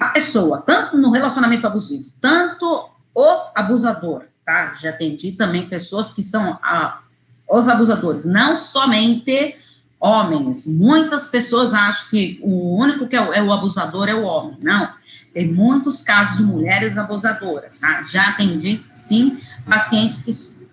a 0.00 0.08
pessoa, 0.08 0.60
tanto 0.60 0.96
no 0.96 1.12
relacionamento 1.12 1.64
abusivo, 1.64 2.10
tanto 2.20 2.90
o 3.14 3.42
abusador, 3.54 4.24
tá? 4.50 4.74
Já 4.74 4.90
atendi 4.90 5.30
também 5.30 5.68
pessoas 5.68 6.12
que 6.12 6.24
são 6.24 6.58
a, 6.60 7.00
os 7.48 7.68
abusadores, 7.68 8.24
não 8.24 8.56
somente 8.56 9.56
homens. 10.00 10.66
Muitas 10.66 11.28
pessoas 11.28 11.72
acham 11.72 12.10
que 12.10 12.40
o 12.42 12.76
único 12.76 13.06
que 13.06 13.14
é 13.14 13.20
o, 13.20 13.32
é 13.32 13.40
o 13.40 13.52
abusador 13.52 14.08
é 14.08 14.14
o 14.14 14.24
homem. 14.24 14.56
Não. 14.60 14.88
Tem 15.32 15.46
muitos 15.46 16.00
casos 16.00 16.38
de 16.38 16.42
mulheres 16.42 16.98
abusadoras, 16.98 17.78
tá? 17.78 18.02
Já 18.02 18.30
atendi, 18.30 18.82
sim, 18.92 19.38
pacientes 19.64 20.22
que 20.22 20.32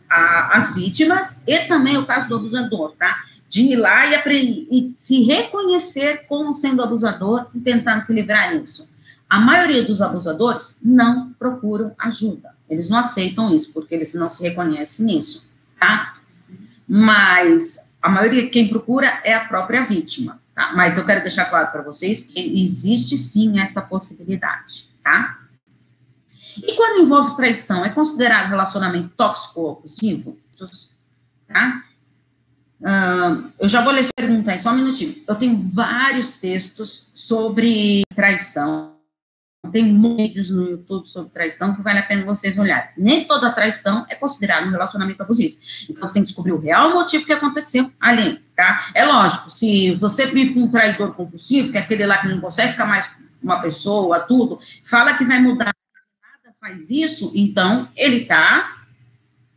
a, 0.10 0.58
as 0.58 0.74
vítimas 0.74 1.44
e 1.46 1.60
também 1.68 1.98
o 1.98 2.06
caso 2.08 2.28
do 2.28 2.36
abusador, 2.38 2.96
tá? 2.98 3.24
De 3.48 3.62
ir 3.62 3.76
lá 3.76 4.08
e, 4.08 4.68
e 4.72 4.90
se 4.98 5.24
reconhecer 5.24 6.26
como 6.28 6.56
sendo 6.56 6.82
abusador 6.82 7.46
e 7.54 7.60
tentar 7.60 8.02
se 8.02 8.12
livrar 8.12 8.58
disso. 8.58 8.90
A 9.30 9.40
maioria 9.40 9.84
dos 9.84 10.02
abusadores 10.02 10.80
não 10.84 11.34
procuram 11.34 11.94
ajuda. 12.00 12.57
Eles 12.70 12.90
não 12.90 12.98
aceitam 12.98 13.56
isso, 13.56 13.72
porque 13.74 13.96
eles 13.96 14.14
não 14.14 14.30
se 14.30 14.44
reconhecem 14.44 15.06
nisso, 15.06 15.50
tá? 15.80 16.18
Mas 16.88 17.96
a 18.02 18.10
maioria 18.10 18.50
quem 18.50 18.68
procura 18.68 19.22
é 19.24 19.34
a 19.34 19.46
própria 19.46 19.84
vítima, 19.84 20.40
tá? 20.54 20.74
Mas 20.76 20.98
eu 20.98 21.06
quero 21.06 21.22
deixar 21.22 21.46
claro 21.46 21.72
para 21.72 21.82
vocês 21.82 22.24
que 22.24 22.64
existe 22.64 23.18
sim 23.18 23.60
essa 23.60 23.82
possibilidade, 23.82 24.90
tá? 25.04 25.40
E 26.64 26.74
quando 26.76 27.02
envolve 27.02 27.36
traição, 27.36 27.86
é 27.86 27.90
considerado 27.90 28.50
relacionamento 28.50 29.10
tóxico 29.16 29.62
ou 29.62 29.78
abusivo? 29.78 30.38
Tá? 31.48 31.84
Uh, 32.82 33.52
eu 33.60 33.70
já 33.70 33.84
vou 33.84 33.94
ler 33.94 34.08
perguntar 34.16 34.60
só 34.60 34.72
um 34.72 34.76
minutinho. 34.76 35.16
Eu 35.28 35.36
tenho 35.36 35.58
vários 35.58 36.40
textos 36.40 37.12
sobre 37.14 38.04
traição 38.16 38.97
tem 39.70 40.16
vídeos 40.16 40.50
no 40.50 40.70
YouTube 40.70 41.08
sobre 41.08 41.32
traição 41.32 41.76
que 41.76 41.82
vale 41.82 42.00
a 42.00 42.04
pena 42.04 42.26
vocês 42.26 42.58
olharem. 42.58 42.90
Nem 42.98 43.26
toda 43.26 43.52
traição 43.52 44.06
é 44.10 44.16
considerada 44.16 44.68
um 44.68 44.72
relacionamento 44.72 45.22
abusivo. 45.22 45.58
Então, 45.90 46.12
tem 46.12 46.22
que 46.22 46.28
descobrir 46.28 46.52
o 46.52 46.60
real 46.60 46.94
motivo 46.94 47.26
que 47.26 47.34
aconteceu 47.34 47.92
ali, 48.00 48.40
tá? 48.56 48.90
É 48.94 49.06
lógico, 49.06 49.50
se 49.50 49.94
você 49.96 50.26
vive 50.26 50.54
com 50.54 50.62
um 50.62 50.72
traidor 50.72 51.14
compulsivo, 51.14 51.72
que 51.72 51.78
é 51.78 51.82
aquele 51.82 52.06
lá 52.06 52.18
que 52.18 52.28
não 52.28 52.40
consegue 52.40 52.72
ficar 52.72 52.86
mais 52.86 53.10
uma 53.42 53.62
pessoa, 53.62 54.22
tudo, 54.22 54.60
fala 54.84 55.14
que 55.14 55.24
vai 55.24 55.40
mudar, 55.40 55.74
nada 56.22 56.56
faz 56.60 56.90
isso, 56.90 57.32
então 57.36 57.88
ele 57.96 58.26
tá 58.26 58.78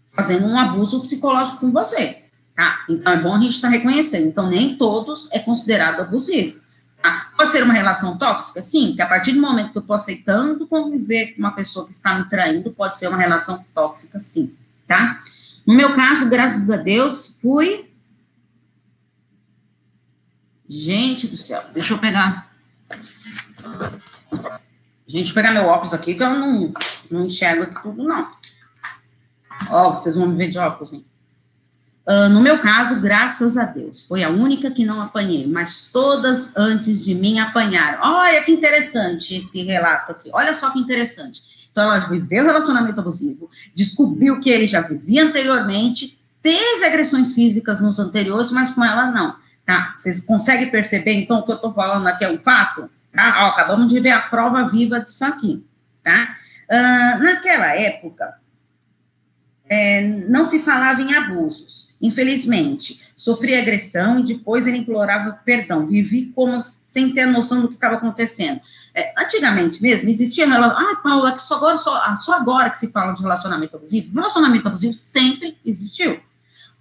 fazendo 0.06 0.46
um 0.46 0.58
abuso 0.58 1.00
psicológico 1.00 1.58
com 1.58 1.72
você, 1.72 2.24
tá? 2.54 2.84
Então, 2.88 3.12
é 3.12 3.16
bom 3.16 3.34
a 3.34 3.40
gente 3.40 3.54
estar 3.54 3.68
tá 3.68 3.74
reconhecendo. 3.74 4.26
Então, 4.26 4.48
nem 4.48 4.76
todos 4.76 5.30
é 5.32 5.38
considerado 5.38 6.00
abusivo. 6.00 6.60
Ah, 7.02 7.30
pode 7.36 7.50
ser 7.50 7.62
uma 7.62 7.72
relação 7.72 8.18
tóxica? 8.18 8.60
Sim, 8.60 8.94
que 8.94 9.02
a 9.02 9.06
partir 9.06 9.32
do 9.32 9.40
momento 9.40 9.72
que 9.72 9.78
eu 9.78 9.80
estou 9.80 9.96
aceitando 9.96 10.66
conviver 10.66 11.32
com 11.32 11.40
uma 11.40 11.52
pessoa 11.52 11.86
que 11.86 11.92
está 11.92 12.18
me 12.18 12.28
traindo, 12.28 12.70
pode 12.70 12.98
ser 12.98 13.08
uma 13.08 13.16
relação 13.16 13.64
tóxica, 13.74 14.18
sim, 14.18 14.54
tá? 14.86 15.22
No 15.66 15.74
meu 15.74 15.94
caso, 15.94 16.28
graças 16.28 16.68
a 16.68 16.76
Deus, 16.76 17.38
fui. 17.40 17.90
Gente 20.68 21.26
do 21.26 21.36
céu, 21.36 21.64
deixa 21.72 21.94
eu 21.94 21.98
pegar. 21.98 22.50
Gente, 25.06 25.34
pegar 25.34 25.52
meu 25.52 25.66
óculos 25.66 25.92
aqui, 25.92 26.14
que 26.14 26.22
eu 26.22 26.30
não, 26.30 26.72
não 27.10 27.26
enxergo 27.26 27.64
aqui 27.64 27.82
tudo, 27.82 28.04
não. 28.04 28.30
Ó, 29.70 29.90
vocês 29.90 30.14
vão 30.14 30.28
me 30.28 30.36
ver 30.36 30.48
de 30.48 30.58
óculos, 30.58 30.92
hein? 30.92 31.04
Uh, 32.06 32.28
no 32.28 32.40
meu 32.40 32.58
caso, 32.58 33.00
graças 33.00 33.56
a 33.56 33.64
Deus, 33.64 34.04
foi 34.06 34.24
a 34.24 34.30
única 34.30 34.70
que 34.70 34.84
não 34.84 35.00
apanhei, 35.00 35.46
mas 35.46 35.90
todas 35.92 36.56
antes 36.56 37.04
de 37.04 37.14
mim 37.14 37.38
apanharam. 37.38 38.00
Olha 38.02 38.42
que 38.42 38.50
interessante 38.50 39.36
esse 39.36 39.62
relato 39.62 40.12
aqui, 40.12 40.30
olha 40.32 40.54
só 40.54 40.70
que 40.70 40.78
interessante. 40.78 41.42
Então, 41.70 41.84
ela 41.84 42.00
viveu 42.00 42.44
relacionamento 42.44 42.98
abusivo, 42.98 43.48
descobriu 43.74 44.40
que 44.40 44.50
ele 44.50 44.66
já 44.66 44.80
vivia 44.80 45.24
anteriormente, 45.24 46.18
teve 46.42 46.84
agressões 46.84 47.34
físicas 47.34 47.80
nos 47.80 47.98
anteriores, 47.98 48.50
mas 48.50 48.70
com 48.70 48.84
ela 48.84 49.06
não, 49.12 49.36
tá? 49.64 49.94
Vocês 49.96 50.26
conseguem 50.26 50.70
perceber, 50.70 51.12
então, 51.12 51.38
o 51.38 51.42
que 51.44 51.52
eu 51.52 51.58
tô 51.58 51.72
falando 51.72 52.06
aqui 52.08 52.24
é 52.24 52.30
um 52.30 52.40
fato? 52.40 52.90
Tá? 53.12 53.46
Ó, 53.46 53.48
acabamos 53.50 53.92
de 53.92 54.00
ver 54.00 54.10
a 54.10 54.20
prova 54.20 54.64
viva 54.68 54.98
disso 55.00 55.24
aqui, 55.24 55.64
tá? 56.02 56.36
Uh, 56.68 57.22
naquela 57.22 57.74
época, 57.76 58.39
é, 59.70 60.02
não 60.28 60.44
se 60.44 60.58
falava 60.58 61.00
em 61.00 61.14
abusos. 61.14 61.94
Infelizmente, 62.00 63.00
sofria 63.16 63.60
agressão 63.60 64.18
e 64.18 64.24
depois 64.24 64.66
ele 64.66 64.78
implorava 64.78 65.38
perdão. 65.44 65.86
Vivi 65.86 66.26
como 66.34 66.60
sem 66.60 67.14
ter 67.14 67.26
noção 67.26 67.60
do 67.60 67.68
que 67.68 67.74
estava 67.74 67.94
acontecendo. 67.94 68.60
É, 68.92 69.14
antigamente 69.16 69.80
mesmo, 69.80 70.08
existia 70.10 70.52
ah, 70.52 71.00
Paula, 71.00 71.32
que 71.32 71.40
só 71.40 71.54
agora, 71.54 71.78
só, 71.78 72.16
só 72.16 72.34
agora 72.34 72.68
que 72.70 72.78
se 72.80 72.90
fala 72.90 73.12
de 73.12 73.22
relacionamento 73.22 73.76
abusivo. 73.76 74.12
Relacionamento 74.12 74.66
abusivo 74.66 74.94
sempre 74.94 75.56
existiu. 75.64 76.18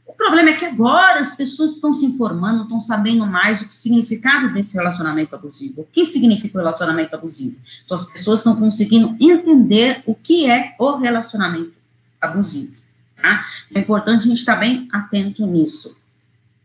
O 0.08 0.14
problema 0.14 0.50
é 0.50 0.54
que 0.54 0.66
agora 0.66 1.20
as 1.20 1.36
pessoas 1.36 1.74
estão 1.74 1.94
se 1.94 2.04
informando, 2.04 2.64
estão 2.64 2.82
sabendo 2.82 3.28
mais 3.28 3.62
o 3.62 3.72
significado 3.72 4.52
desse 4.52 4.76
relacionamento 4.76 5.36
abusivo. 5.36 5.82
O 5.82 5.86
que 5.86 6.04
significa 6.04 6.58
o 6.58 6.62
relacionamento 6.62 7.14
abusivo? 7.14 7.60
Então, 7.86 7.96
as 7.96 8.12
pessoas 8.12 8.40
estão 8.40 8.56
conseguindo 8.56 9.16
entender 9.20 10.02
o 10.08 10.16
que 10.16 10.50
é 10.50 10.74
o 10.80 10.98
relacionamento 10.98 11.79
abusivo. 12.22 12.82
Tá? 13.22 13.46
É 13.74 13.80
importante 13.80 14.22
a 14.22 14.28
gente 14.28 14.40
estar 14.40 14.56
bem 14.56 14.88
atento 14.92 15.46
nisso. 15.46 15.98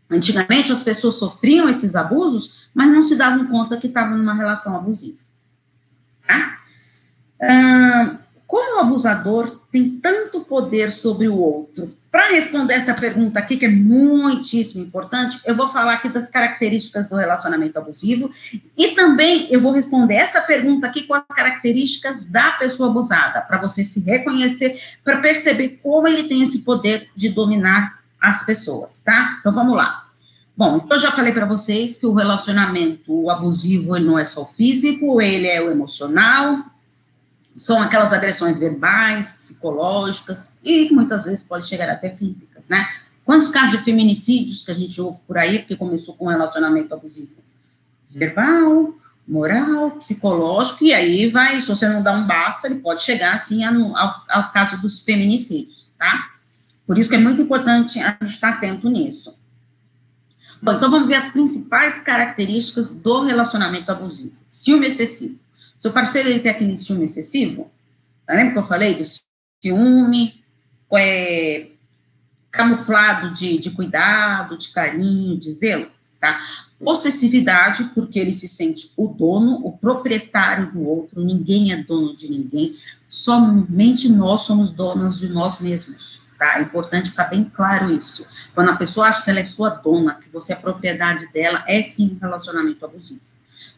Antigamente, 0.09 0.71
as 0.71 0.83
pessoas 0.83 1.15
sofriam 1.15 1.67
esses 1.67 1.95
abusos, 1.95 2.69
mas 2.73 2.91
não 2.91 3.01
se 3.01 3.15
davam 3.15 3.47
conta 3.47 3.77
que 3.77 3.87
estavam 3.87 4.17
numa 4.17 4.33
relação 4.33 4.75
abusiva. 4.75 5.19
Tá? 6.27 6.59
Ah, 7.41 8.17
como 8.45 8.77
o 8.77 8.79
abusador 8.79 9.59
tem 9.71 9.99
tanto 9.99 10.41
poder 10.41 10.91
sobre 10.91 11.27
o 11.27 11.35
outro? 11.35 11.95
Para 12.15 12.29
responder 12.29 12.75
essa 12.75 12.93
pergunta 12.93 13.39
aqui, 13.39 13.57
que 13.57 13.65
é 13.65 13.69
muitíssimo 13.69 14.81
importante, 14.81 15.37
eu 15.43 15.53
vou 15.53 15.67
falar 15.67 15.95
aqui 15.95 16.07
das 16.07 16.29
características 16.29 17.09
do 17.09 17.17
relacionamento 17.17 17.77
abusivo 17.77 18.31
e 18.77 18.91
também 18.91 19.47
eu 19.51 19.59
vou 19.59 19.73
responder 19.73 20.13
essa 20.13 20.39
pergunta 20.39 20.87
aqui 20.87 21.03
com 21.03 21.13
as 21.13 21.25
características 21.27 22.23
da 22.23 22.51
pessoa 22.51 22.87
abusada, 22.87 23.41
para 23.41 23.57
você 23.57 23.83
se 23.83 23.99
reconhecer, 23.99 24.79
para 25.03 25.17
perceber 25.17 25.81
como 25.83 26.07
ele 26.07 26.23
tem 26.23 26.41
esse 26.41 26.59
poder 26.59 27.09
de 27.13 27.27
dominar 27.27 27.99
as 28.21 28.45
pessoas, 28.45 29.01
tá? 29.01 29.35
Então 29.41 29.51
vamos 29.51 29.75
lá. 29.75 30.05
Bom, 30.55 30.77
então 30.85 30.97
já 30.97 31.11
falei 31.11 31.33
para 31.33 31.45
vocês 31.45 31.97
que 31.97 32.05
o 32.05 32.13
relacionamento 32.13 33.29
abusivo 33.29 33.93
ele 33.93 34.05
não 34.05 34.17
é 34.17 34.23
só 34.23 34.45
físico, 34.45 35.21
ele 35.21 35.47
é 35.47 35.61
o 35.61 35.69
emocional, 35.69 36.63
são 37.55 37.81
aquelas 37.81 38.11
agressões 38.11 38.59
verbais, 38.59 39.33
psicológicas 39.33 40.57
e 40.63 40.89
muitas 40.91 41.23
vezes 41.23 41.43
pode 41.43 41.65
chegar 41.65 41.89
até 41.89 42.09
físicas, 42.09 42.67
né? 42.67 42.87
Quantos 43.23 43.49
casos 43.49 43.79
de 43.79 43.83
feminicídios 43.83 44.63
que 44.63 44.71
a 44.71 44.75
gente 44.75 44.99
ouve 45.01 45.19
por 45.25 45.37
aí, 45.37 45.59
porque 45.59 45.75
começou 45.75 46.15
com 46.15 46.25
um 46.25 46.29
relacionamento 46.29 46.93
abusivo? 46.93 47.31
Verbal, 48.09 48.93
moral, 49.27 49.91
psicológico, 49.91 50.83
e 50.83 50.93
aí 50.93 51.29
vai, 51.29 51.59
se 51.59 51.67
você 51.67 51.87
não 51.87 52.03
dá 52.03 52.11
um 52.11 52.27
basta, 52.27 52.67
ele 52.67 52.81
pode 52.81 53.01
chegar, 53.01 53.35
assim, 53.35 53.63
ao, 53.63 54.23
ao 54.29 54.51
caso 54.51 54.79
dos 54.79 54.99
feminicídios, 54.99 55.95
tá? 55.97 56.31
Por 56.85 56.99
isso 56.99 57.09
que 57.09 57.15
é 57.15 57.19
muito 57.19 57.41
importante 57.41 57.99
a 57.99 58.15
gente 58.21 58.35
estar 58.35 58.49
atento 58.49 58.87
nisso. 58.89 59.39
Bom, 60.61 60.73
então 60.73 60.89
vamos 60.89 61.07
ver 61.07 61.15
as 61.15 61.29
principais 61.29 61.99
características 61.99 62.93
do 62.93 63.23
relacionamento 63.23 63.91
abusivo. 63.91 64.39
Ciúme 64.51 64.87
excessivo. 64.87 65.39
Seu 65.77 65.91
parceiro 65.91 66.29
ele 66.29 66.39
tem 66.39 66.51
aquele 66.51 66.77
ciúme 66.77 67.05
excessivo? 67.05 67.71
Lembra 68.27 68.53
que 68.53 68.59
eu 68.59 68.63
falei 68.63 68.95
do 68.95 69.03
ciúme 69.63 70.43
é, 70.93 71.71
camuflado 72.51 73.33
de, 73.33 73.57
de 73.57 73.71
cuidado, 73.71 74.57
de 74.57 74.69
carinho, 74.69 75.37
de 75.37 75.53
zelo? 75.53 75.87
Tá? 76.19 76.39
Possessividade, 76.79 77.91
porque 77.93 78.19
ele 78.19 78.33
se 78.33 78.47
sente 78.47 78.91
o 78.97 79.07
dono, 79.07 79.65
o 79.65 79.77
proprietário 79.77 80.71
do 80.71 80.81
outro, 80.81 81.23
ninguém 81.23 81.71
é 81.71 81.83
dono 81.83 82.15
de 82.15 82.29
ninguém, 82.29 82.75
somente 83.07 84.09
nós 84.09 84.43
somos 84.43 84.71
donos 84.71 85.19
de 85.19 85.29
nós 85.29 85.59
mesmos. 85.59 86.25
Tá? 86.39 86.57
É 86.57 86.61
importante 86.61 87.11
ficar 87.11 87.25
bem 87.25 87.43
claro 87.43 87.91
isso. 87.91 88.27
Quando 88.53 88.71
a 88.71 88.75
pessoa 88.75 89.07
acha 89.07 89.23
que 89.23 89.29
ela 89.29 89.39
é 89.39 89.45
sua 89.45 89.69
dona, 89.69 90.15
que 90.15 90.29
você 90.29 90.53
é 90.53 90.55
propriedade 90.55 91.31
dela, 91.31 91.63
é 91.67 91.83
sim 91.83 92.15
um 92.15 92.19
relacionamento 92.19 92.83
abusivo 92.83 93.34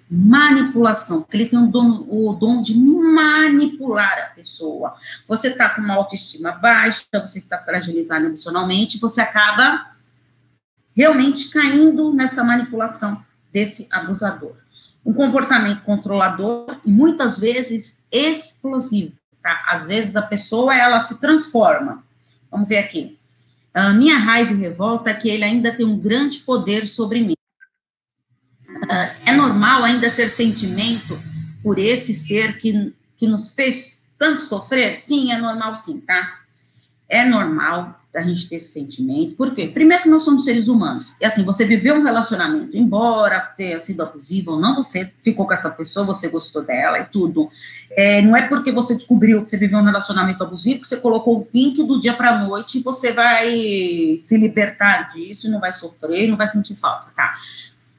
manipulação, 0.10 1.22
porque 1.22 1.36
ele 1.36 1.50
tem 1.50 1.60
o 1.60 1.68
dom, 1.68 2.06
o 2.08 2.34
dom 2.34 2.62
de 2.62 2.78
manipular 2.78 4.18
a 4.32 4.36
pessoa. 4.36 4.96
Você 5.28 5.50
está 5.50 5.70
com 5.70 5.82
uma 5.82 5.96
autoestima 5.96 6.54
baixa, 6.54 7.04
você 7.14 7.38
está 7.38 7.58
fragilizado 7.58 8.26
emocionalmente, 8.26 9.00
você 9.00 9.22
acaba 9.22 9.92
realmente 10.96 11.50
caindo 11.50 12.14
nessa 12.14 12.44
manipulação 12.44 13.24
desse 13.52 13.88
abusador. 13.92 14.56
Um 15.06 15.14
comportamento 15.14 15.84
controlador 15.84 16.80
e 16.86 16.92
muitas 16.92 17.38
vezes 17.40 18.04
explosivo, 18.12 19.14
tá? 19.42 19.64
Às 19.68 19.84
vezes 19.84 20.16
a 20.16 20.22
pessoa, 20.22 20.76
ela 20.76 21.02
se 21.02 21.20
transforma. 21.20 22.04
Vamos 22.50 22.68
ver 22.68 22.80
aqui. 22.80 23.18
A 23.74 23.94
minha 23.94 24.18
raiva 24.18 24.54
e 24.54 24.58
revolta 24.58 25.12
é 25.12 25.14
que 25.14 25.30
ele 25.30 25.44
ainda 25.44 25.72
tem 25.72 25.86
um 25.86 26.00
grande 26.00 26.40
poder 26.40 26.88
sobre 26.88 27.22
mim. 27.22 27.37
É 29.26 29.34
normal 29.34 29.84
ainda 29.84 30.10
ter 30.10 30.30
sentimento 30.30 31.20
por 31.64 31.78
esse 31.78 32.14
ser 32.14 32.60
que, 32.60 32.94
que 33.18 33.28
nos 33.28 33.54
fez 33.54 34.04
tanto 34.18 34.40
sofrer? 34.40 34.96
Sim, 34.96 35.32
é 35.32 35.38
normal 35.38 35.76
sim, 35.76 36.00
tá? 36.02 36.40
É 37.10 37.26
normal 37.26 38.00
a 38.16 38.22
gente 38.24 38.50
ter 38.50 38.56
esse 38.56 38.74
sentimento. 38.74 39.36
Por 39.36 39.54
quê? 39.54 39.68
Primeiro 39.68 40.04
que 40.04 40.10
nós 40.10 40.24
somos 40.24 40.44
seres 40.44 40.68
humanos. 40.68 41.16
E 41.22 41.26
assim, 41.26 41.44
você 41.44 41.66
viveu 41.66 41.96
um 41.96 42.04
relacionamento, 42.04 42.76
embora 42.76 43.40
tenha 43.40 43.80
sido 43.80 44.02
abusivo 44.02 44.52
ou 44.52 44.60
não, 44.60 44.76
você 44.76 45.12
ficou 45.24 45.46
com 45.46 45.54
essa 45.54 45.70
pessoa, 45.70 46.06
você 46.06 46.28
gostou 46.30 46.64
dela 46.64 47.00
e 47.00 47.06
tudo. 47.06 47.50
É, 47.92 48.22
não 48.22 48.36
é 48.36 48.48
porque 48.48 48.72
você 48.72 48.96
descobriu 48.96 49.42
que 49.42 49.50
você 49.50 49.58
viveu 49.58 49.80
um 49.80 49.84
relacionamento 49.84 50.44
abusivo 50.44 50.82
que 50.82 50.88
você 50.88 50.98
colocou 50.98 51.38
o 51.38 51.44
fim 51.44 51.74
que 51.74 51.84
do 51.84 52.00
dia 52.00 52.14
para 52.14 52.40
noite 52.40 52.82
você 52.82 53.12
vai 53.12 54.16
se 54.18 54.38
libertar 54.38 55.10
disso, 55.14 55.50
não 55.50 55.60
vai 55.60 55.74
sofrer, 55.74 56.28
não 56.28 56.38
vai 56.38 56.48
sentir 56.48 56.76
falta, 56.76 57.12
tá? 57.16 57.36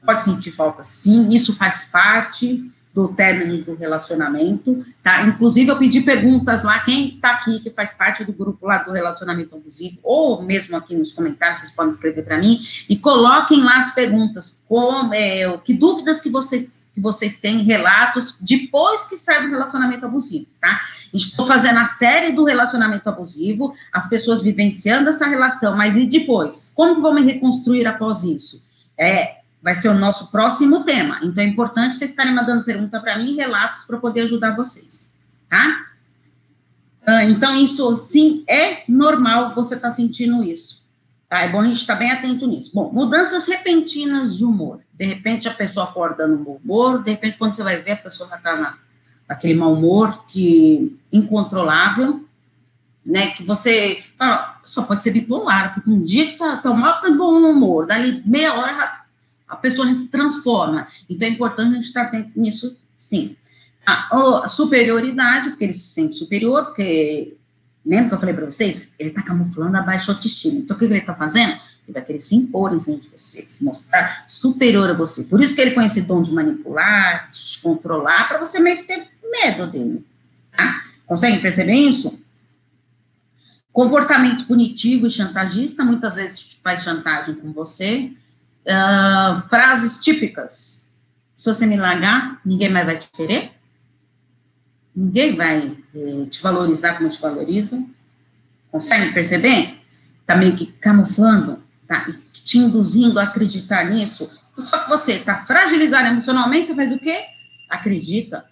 Pode 0.05 0.23
sentir 0.23 0.51
falta 0.51 0.83
sim, 0.83 1.29
isso 1.33 1.53
faz 1.53 1.85
parte 1.85 2.71
do 2.93 3.07
término 3.09 3.63
do 3.63 3.75
relacionamento, 3.75 4.83
tá? 5.03 5.21
Inclusive, 5.21 5.69
eu 5.69 5.77
pedi 5.77 6.01
perguntas 6.01 6.63
lá, 6.63 6.79
quem 6.79 7.11
tá 7.11 7.31
aqui, 7.31 7.59
que 7.59 7.69
faz 7.69 7.93
parte 7.93 8.23
do 8.23 8.33
grupo 8.33 8.65
lá 8.65 8.79
do 8.79 8.91
relacionamento 8.91 9.55
abusivo, 9.55 9.99
ou 10.03 10.41
mesmo 10.41 10.75
aqui 10.75 10.95
nos 10.95 11.13
comentários, 11.13 11.59
vocês 11.59 11.71
podem 11.71 11.91
escrever 11.91 12.23
para 12.23 12.39
mim, 12.39 12.59
e 12.89 12.97
coloquem 12.97 13.63
lá 13.63 13.77
as 13.77 13.93
perguntas, 13.93 14.61
como, 14.67 15.13
é, 15.13 15.57
que 15.59 15.73
dúvidas 15.73 16.19
que 16.19 16.29
vocês, 16.29 16.91
que 16.93 16.99
vocês 16.99 17.39
têm, 17.39 17.63
relatos, 17.63 18.37
depois 18.41 19.07
que 19.07 19.17
sai 19.17 19.43
do 19.43 19.49
relacionamento 19.49 20.05
abusivo, 20.05 20.47
tá? 20.59 20.81
Estou 21.13 21.45
fazendo 21.45 21.77
a 21.79 21.85
série 21.85 22.31
do 22.31 22.43
relacionamento 22.43 23.07
abusivo, 23.07 23.73
as 23.93 24.09
pessoas 24.09 24.41
vivenciando 24.41 25.09
essa 25.09 25.27
relação, 25.27 25.77
mas 25.77 25.95
e 25.95 26.07
depois? 26.07 26.73
Como 26.75 27.01
vou 27.01 27.13
me 27.13 27.21
reconstruir 27.21 27.85
após 27.85 28.23
isso? 28.23 28.67
É, 28.97 29.38
vai 29.61 29.75
ser 29.75 29.89
o 29.89 29.93
nosso 29.93 30.31
próximo 30.31 30.83
tema. 30.83 31.19
Então 31.23 31.43
é 31.43 31.47
importante 31.47 31.95
vocês 31.95 32.11
estarem 32.11 32.33
mandando 32.33 32.63
pergunta 32.63 32.99
para 32.99 33.17
mim 33.17 33.35
relatos 33.35 33.83
para 33.83 33.97
poder 33.97 34.21
ajudar 34.21 34.55
vocês, 34.55 35.17
tá? 35.49 35.85
Ah, 37.05 37.25
então, 37.25 37.55
isso 37.55 37.95
sim 37.95 38.43
é 38.47 38.83
normal 38.87 39.55
você 39.55 39.73
estar 39.73 39.89
tá 39.89 39.93
sentindo 39.93 40.43
isso. 40.43 40.87
Tá? 41.27 41.39
É 41.39 41.49
bom 41.49 41.61
a 41.61 41.65
gente 41.65 41.77
estar 41.77 41.93
tá 41.93 41.99
bem 41.99 42.11
atento 42.11 42.45
nisso. 42.45 42.71
Bom, 42.71 42.91
mudanças 42.91 43.47
repentinas 43.47 44.37
de 44.37 44.45
humor. 44.45 44.81
De 44.93 45.05
repente 45.05 45.47
a 45.47 45.53
pessoa 45.53 45.85
acorda 45.85 46.27
no 46.27 46.37
bom 46.37 46.59
humor, 46.63 47.03
de 47.03 47.11
repente, 47.11 47.37
quando 47.37 47.55
você 47.55 47.63
vai 47.63 47.77
ver, 47.81 47.93
a 47.93 47.97
pessoa 47.97 48.29
já 48.29 48.35
está 48.35 48.55
na, 48.55 48.77
naquele 49.27 49.55
mau 49.55 49.73
humor 49.73 50.25
que 50.27 50.99
incontrolável, 51.11 52.25
né? 53.03 53.31
Que 53.31 53.43
você 53.43 54.03
ah, 54.19 54.59
só 54.63 54.83
pode 54.83 55.03
ser 55.03 55.11
bipolar, 55.11 55.73
porque 55.73 55.89
um 55.89 56.03
dia 56.03 56.37
tá, 56.37 56.57
tá 56.57 56.71
mal, 56.71 57.01
tá 57.01 57.09
bom 57.09 57.39
humor, 57.39 57.87
dali 57.87 58.21
meia 58.25 58.53
hora 58.53 59.05
a 59.49 59.55
pessoa 59.55 59.91
se 59.93 60.09
transforma. 60.09 60.87
Então 61.09 61.27
é 61.27 61.31
importante 61.31 61.71
a 61.71 61.75
gente 61.75 61.85
estar 61.85 62.03
atento 62.03 62.39
nisso, 62.39 62.77
sim. 62.95 63.35
A, 63.85 64.43
a 64.43 64.47
superioridade, 64.47 65.49
porque 65.49 65.63
ele 65.63 65.73
se 65.73 65.87
sente 65.87 66.15
superior, 66.15 66.65
porque 66.65 67.35
lembra 67.83 68.09
que 68.09 68.15
eu 68.15 68.19
falei 68.19 68.35
para 68.35 68.45
vocês? 68.45 68.93
Ele 68.99 69.09
está 69.09 69.23
camuflando 69.23 69.75
a 69.75 69.81
baixa 69.81 70.11
autoestima. 70.11 70.59
Então 70.59 70.75
o 70.75 70.79
que 70.79 70.85
ele 70.85 70.97
está 70.97 71.15
fazendo? 71.15 71.53
Ele 71.87 71.93
vai 71.93 72.05
querer 72.05 72.19
se 72.19 72.35
impor 72.35 72.73
em 72.75 72.79
cima 72.79 72.99
de 72.99 73.09
você, 73.09 73.47
se 73.49 73.63
mostrar 73.63 74.23
superior 74.27 74.91
a 74.91 74.93
você. 74.93 75.23
Por 75.23 75.41
isso 75.41 75.55
que 75.55 75.61
ele 75.61 75.71
põe 75.71 75.87
esse 75.87 76.03
dom 76.03 76.21
de 76.21 76.31
manipular, 76.31 77.31
de 77.31 77.43
te 77.43 77.61
controlar, 77.61 78.27
para 78.27 78.37
você 78.37 78.59
meio 78.59 78.77
que 78.77 78.83
ter 78.83 79.07
medo 79.23 79.65
dele. 79.65 80.05
Tá? 80.55 80.83
Conseguem 81.07 81.41
perceber 81.41 81.73
isso? 81.73 82.19
Comportamento 83.73 84.45
punitivo 84.45 85.07
e 85.07 85.11
chantagista, 85.11 85.83
muitas 85.83 86.15
vezes 86.15 86.59
faz 86.63 86.83
chantagem 86.83 87.33
com 87.33 87.51
você, 87.51 88.11
Uh, 88.69 89.49
frases 89.49 89.99
típicas. 89.99 90.87
Se 91.35 91.51
você 91.51 91.65
me 91.65 91.75
largar, 91.75 92.39
ninguém 92.45 92.69
mais 92.69 92.85
vai 92.85 92.99
te 92.99 93.09
querer. 93.11 93.51
Ninguém 94.95 95.35
vai 95.35 95.77
eh, 95.95 96.25
te 96.29 96.41
valorizar 96.41 96.97
como 96.97 97.09
te 97.09 97.19
valorizo. 97.19 97.89
Consegue 98.69 99.13
perceber? 99.13 99.79
Tá 100.25 100.35
meio 100.35 100.55
que 100.55 100.67
camuflando, 100.67 101.63
tá 101.87 102.05
te 102.33 102.57
induzindo 102.57 103.19
a 103.19 103.23
acreditar 103.23 103.85
nisso. 103.85 104.37
Só 104.57 104.79
que 104.79 104.89
você 104.89 105.17
tá 105.17 105.37
fragilizado 105.37 106.09
emocionalmente, 106.09 106.67
você 106.67 106.75
faz 106.75 106.91
o 106.91 106.99
quê? 106.99 107.23
Acredita. 107.69 108.45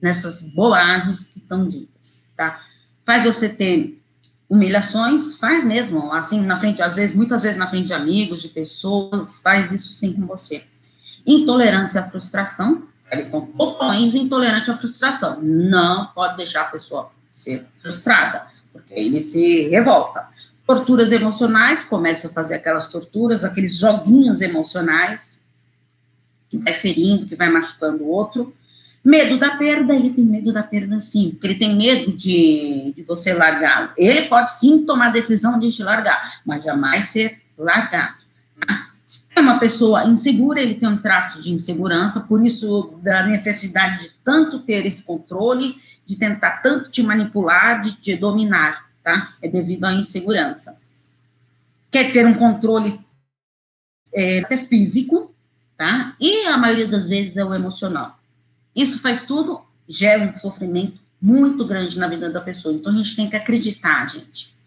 nessas 0.00 0.54
bobagens 0.54 1.24
que 1.24 1.40
são 1.40 1.68
ditas, 1.68 2.32
tá? 2.34 2.62
Faz 3.04 3.24
você 3.24 3.50
ter 3.50 3.99
humilhações, 4.50 5.36
faz 5.36 5.64
mesmo, 5.64 6.12
assim, 6.12 6.44
na 6.44 6.58
frente, 6.58 6.82
às 6.82 6.96
vezes, 6.96 7.14
muitas 7.14 7.44
vezes 7.44 7.56
na 7.56 7.68
frente 7.68 7.86
de 7.86 7.94
amigos, 7.94 8.42
de 8.42 8.48
pessoas, 8.48 9.38
faz 9.38 9.70
isso 9.70 9.92
sim 9.92 10.12
com 10.12 10.26
você. 10.26 10.64
Intolerância 11.24 12.00
à 12.00 12.10
frustração, 12.10 12.82
eles 13.12 13.28
são 13.28 13.46
totalmente 13.46 14.18
intolerantes 14.18 14.68
à 14.68 14.76
frustração. 14.76 15.40
Não 15.40 16.06
pode 16.08 16.36
deixar 16.36 16.62
a 16.62 16.64
pessoa 16.64 17.12
ser 17.32 17.64
frustrada, 17.78 18.46
porque 18.72 18.92
ele 18.92 19.20
se 19.20 19.68
revolta. 19.68 20.28
Torturas 20.66 21.12
emocionais, 21.12 21.84
começa 21.84 22.26
a 22.26 22.32
fazer 22.32 22.56
aquelas 22.56 22.88
torturas, 22.88 23.44
aqueles 23.44 23.78
joguinhos 23.78 24.40
emocionais, 24.40 25.44
que 26.48 26.58
vai 26.58 26.74
ferindo, 26.74 27.24
que 27.24 27.36
vai 27.36 27.48
machucando 27.48 28.02
o 28.02 28.08
outro. 28.08 28.52
Medo 29.02 29.38
da 29.38 29.56
perda, 29.56 29.94
ele 29.94 30.10
tem 30.10 30.24
medo 30.24 30.52
da 30.52 30.62
perda 30.62 31.00
sim, 31.00 31.30
porque 31.30 31.46
ele 31.46 31.54
tem 31.54 31.74
medo 31.74 32.12
de, 32.12 32.92
de 32.94 33.02
você 33.02 33.32
largá-lo. 33.32 33.90
Ele 33.96 34.22
pode 34.22 34.52
sim 34.52 34.84
tomar 34.84 35.06
a 35.06 35.12
decisão 35.12 35.58
de 35.58 35.72
te 35.72 35.82
largar, 35.82 36.40
mas 36.44 36.62
jamais 36.62 37.08
ser 37.08 37.40
largado. 37.56 38.16
Tá? 38.60 38.90
É 39.34 39.40
uma 39.40 39.58
pessoa 39.58 40.04
insegura, 40.04 40.60
ele 40.60 40.74
tem 40.74 40.88
um 40.88 41.00
traço 41.00 41.40
de 41.40 41.50
insegurança, 41.50 42.20
por 42.20 42.44
isso 42.44 42.98
da 43.02 43.26
necessidade 43.26 44.02
de 44.02 44.10
tanto 44.22 44.58
ter 44.58 44.84
esse 44.84 45.02
controle, 45.02 45.76
de 46.04 46.16
tentar 46.16 46.58
tanto 46.58 46.90
te 46.90 47.02
manipular, 47.02 47.80
de 47.80 47.92
te 47.92 48.16
dominar, 48.16 48.90
tá? 49.02 49.34
É 49.40 49.48
devido 49.48 49.84
à 49.84 49.94
insegurança. 49.94 50.78
Quer 51.90 52.12
ter 52.12 52.26
um 52.26 52.34
controle 52.34 53.00
é, 54.12 54.42
físico, 54.58 55.34
tá? 55.78 56.14
E 56.20 56.44
a 56.46 56.58
maioria 56.58 56.86
das 56.86 57.08
vezes 57.08 57.38
é 57.38 57.44
o 57.44 57.54
emocional. 57.54 58.19
Isso 58.74 59.00
faz 59.00 59.22
tudo, 59.24 59.60
gera 59.88 60.22
um 60.24 60.36
sofrimento 60.36 61.00
muito 61.20 61.64
grande 61.66 61.98
na 61.98 62.08
vida 62.08 62.30
da 62.32 62.40
pessoa. 62.40 62.74
Então 62.74 62.92
a 62.92 62.96
gente 62.96 63.16
tem 63.16 63.28
que 63.28 63.36
acreditar, 63.36 64.08
gente. 64.08 64.58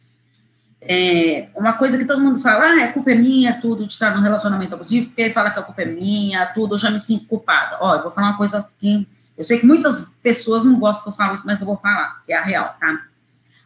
É, 0.82 1.48
uma 1.56 1.74
coisa 1.74 1.98
que 1.98 2.06
todo 2.06 2.22
mundo 2.22 2.39
fala, 2.39 2.66
ah, 2.66 2.84
a 2.84 2.92
culpa 2.92 3.12
é 3.12 3.16
minha, 3.16 3.60
tudo 3.60 3.86
de 3.86 3.94
estar 3.94 4.13
no 4.16 4.22
relacionamento 4.22 4.76
abusivo, 4.76 5.08
porque 5.08 5.22
ele 5.22 5.34
fala 5.34 5.50
que 5.50 5.60
a 5.60 5.63
culpa 5.63 5.82
é 5.82 5.86
minha, 5.86 6.46
tudo, 6.48 6.76
eu 6.76 6.80
já 6.80 6.92
me 6.92 7.00
sinto 7.00 7.26
culpada. 7.26 7.78
Ó, 7.80 7.96
eu 7.96 8.02
vou 8.02 8.12
falar 8.12 8.28
uma 8.28 8.38
coisa 8.38 8.68
que 8.78 9.08
eu 9.38 9.44
sei 9.44 9.60
que 9.60 9.66
muitas 9.66 10.16
pessoas 10.22 10.63
não 10.63 10.80
gostam 10.80 11.04
que 11.04 11.10
eu 11.10 11.13
falo 11.13 11.36
isso, 11.36 11.46
mas 11.46 11.60
eu 11.60 11.66
vou 11.66 11.78
falar, 11.78 12.22
que 12.26 12.34
é 12.34 12.38
a 12.38 12.44
real, 12.44 12.76
tá? 12.80 13.02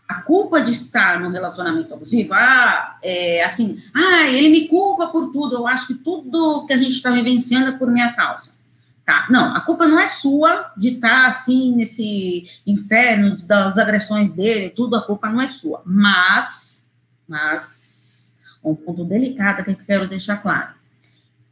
A 0.08 0.22
culpa 0.22 0.62
de 0.62 0.72
estar 0.72 1.20
no 1.20 1.30
relacionamento 1.30 1.94
abusivo, 1.94 2.34
ah, 2.34 2.98
é 3.02 3.44
assim, 3.44 3.82
ah, 3.94 4.28
ele 4.28 4.50
me 4.50 4.68
culpa 4.68 5.08
por 5.08 5.32
tudo, 5.32 5.56
eu 5.56 5.68
acho 5.68 5.88
que 5.88 5.96
tudo 5.96 6.66
que 6.66 6.74
a 6.74 6.78
gente 6.78 6.94
está 6.94 7.12
vivenciando 7.12 7.70
é 7.70 7.72
por 7.74 7.92
minha 7.92 8.14
causa. 8.14 8.57
Tá? 9.08 9.26
Não, 9.30 9.56
a 9.56 9.62
culpa 9.62 9.88
não 9.88 9.98
é 9.98 10.06
sua 10.06 10.70
de 10.76 10.90
estar 10.90 11.22
tá, 11.22 11.28
assim 11.30 11.74
nesse 11.74 12.46
inferno 12.68 13.38
das 13.46 13.78
agressões 13.78 14.34
dele, 14.34 14.72
tudo 14.72 14.98
a 14.98 15.02
culpa 15.02 15.30
não 15.30 15.40
é 15.40 15.48
sua. 15.48 15.82
Mas, 15.86 16.92
mas, 17.26 18.38
um 18.62 18.76
ponto 18.76 19.06
delicado 19.06 19.64
que 19.64 19.72
eu 19.72 19.78
quero 19.78 20.10
deixar 20.10 20.36
claro. 20.36 20.72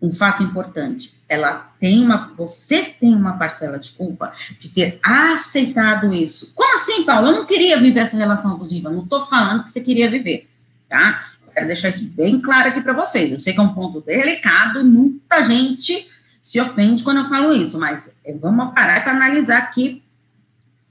Um 0.02 0.12
fato 0.12 0.44
importante, 0.44 1.24
ela 1.30 1.74
tem 1.80 2.04
uma, 2.04 2.34
você 2.36 2.82
tem 2.82 3.16
uma 3.16 3.38
parcela 3.38 3.80
de 3.80 3.94
culpa 3.94 4.34
de 4.60 4.68
ter 4.72 5.00
aceitado 5.02 6.14
isso. 6.14 6.54
Como 6.54 6.76
assim, 6.76 7.06
Paulo? 7.06 7.30
Eu 7.30 7.36
não 7.36 7.46
queria 7.46 7.80
viver 7.80 8.02
essa 8.02 8.18
relação 8.18 8.52
abusiva, 8.52 8.90
não 8.90 9.04
estou 9.04 9.26
falando 9.28 9.64
que 9.64 9.72
você 9.72 9.80
queria 9.80 10.12
viver, 10.12 10.50
tá? 10.90 11.24
quero 11.54 11.68
deixar 11.68 11.88
isso 11.88 12.04
bem 12.10 12.42
claro 12.42 12.68
aqui 12.68 12.82
para 12.82 12.92
vocês. 12.92 13.32
Eu 13.32 13.40
sei 13.40 13.54
que 13.54 13.60
é 13.62 13.64
um 13.64 13.74
ponto 13.74 14.02
delicado 14.02 14.84
muita 14.84 15.46
gente 15.46 16.14
se 16.46 16.62
ofende 16.62 17.04
quando 17.04 17.22
eu 17.22 17.28
falo 17.28 17.52
isso, 17.52 17.80
mas 17.80 18.22
é, 18.24 18.32
vamos 18.32 18.72
parar 18.76 19.04
para 19.04 19.14
analisar 19.14 19.58
aqui 19.58 20.04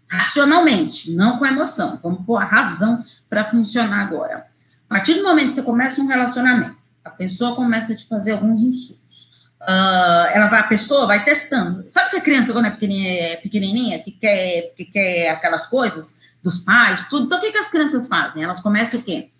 racionalmente, 0.08 1.12
não 1.12 1.38
com 1.38 1.46
emoção. 1.46 1.96
Vamos 2.02 2.26
pôr 2.26 2.38
a 2.38 2.44
razão 2.44 3.04
para 3.30 3.44
funcionar 3.44 4.00
agora. 4.00 4.48
A 4.90 4.94
partir 4.94 5.14
do 5.14 5.22
momento 5.22 5.50
que 5.50 5.54
você 5.54 5.62
começa 5.62 6.02
um 6.02 6.08
relacionamento, 6.08 6.76
a 7.04 7.10
pessoa 7.10 7.54
começa 7.54 7.92
a 7.92 7.96
te 7.96 8.04
fazer 8.08 8.32
alguns 8.32 8.62
insultos. 8.62 9.30
Uh, 9.62 10.26
ela 10.32 10.48
vai, 10.48 10.58
a 10.58 10.64
pessoa 10.64 11.06
vai 11.06 11.24
testando. 11.24 11.84
Sabe 11.86 12.10
que 12.10 12.16
a 12.16 12.20
criança, 12.20 12.52
quando 12.52 12.66
é 12.66 12.70
pequenininha, 12.70 13.22
é 13.28 13.36
pequenininha 13.36 14.02
que, 14.02 14.10
quer, 14.10 14.74
que 14.76 14.84
quer 14.84 15.30
aquelas 15.30 15.68
coisas 15.68 16.20
dos 16.42 16.58
pais, 16.58 17.06
tudo. 17.06 17.26
Então, 17.26 17.38
o 17.38 17.40
que, 17.40 17.52
que 17.52 17.58
as 17.58 17.70
crianças 17.70 18.08
fazem? 18.08 18.42
Elas 18.42 18.58
começam 18.58 18.98
o 18.98 19.04
quê? 19.04 19.30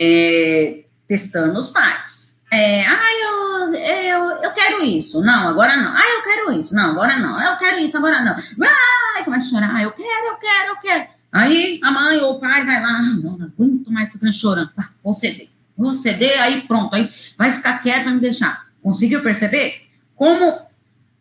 É, 0.00 0.82
testando 1.06 1.56
os 1.56 1.68
pais 1.68 2.23
é, 2.50 2.86
ah, 2.86 3.10
eu, 3.22 3.74
eu, 3.74 4.24
eu 4.42 4.52
quero 4.52 4.82
isso. 4.82 5.22
Não, 5.22 5.48
agora 5.48 5.76
não. 5.76 5.96
Ah, 5.96 6.04
eu 6.16 6.22
quero 6.22 6.52
isso. 6.52 6.74
Não, 6.74 6.90
agora 6.90 7.16
não. 7.18 7.40
Eu 7.40 7.56
quero 7.56 7.78
isso, 7.78 7.96
agora 7.96 8.20
não. 8.20 8.34
Vai, 8.56 9.24
começa 9.24 9.46
a 9.46 9.50
chorar. 9.50 9.82
Eu 9.82 9.92
quero, 9.92 10.26
eu 10.26 10.36
quero, 10.36 10.68
eu 10.70 10.76
quero. 10.76 11.06
Aí 11.32 11.80
a 11.82 11.90
mãe 11.90 12.18
ou 12.18 12.36
o 12.36 12.40
pai 12.40 12.64
vai 12.64 12.80
lá, 12.80 12.90
ah, 12.90 13.02
não, 13.02 13.34
aguento 13.34 13.90
mais 13.90 14.12
ficar 14.12 14.30
chorando. 14.30 14.70
Tá, 14.74 14.90
vou 15.02 15.12
ceder. 15.12 15.48
Vou 15.76 15.94
ceder, 15.94 16.40
aí 16.40 16.62
pronto. 16.62 16.94
Aí 16.94 17.10
vai 17.36 17.50
ficar 17.50 17.82
quieto, 17.82 18.04
vai 18.04 18.14
me 18.14 18.20
deixar. 18.20 18.66
Conseguiu 18.80 19.20
perceber? 19.22 19.88
Como 20.14 20.60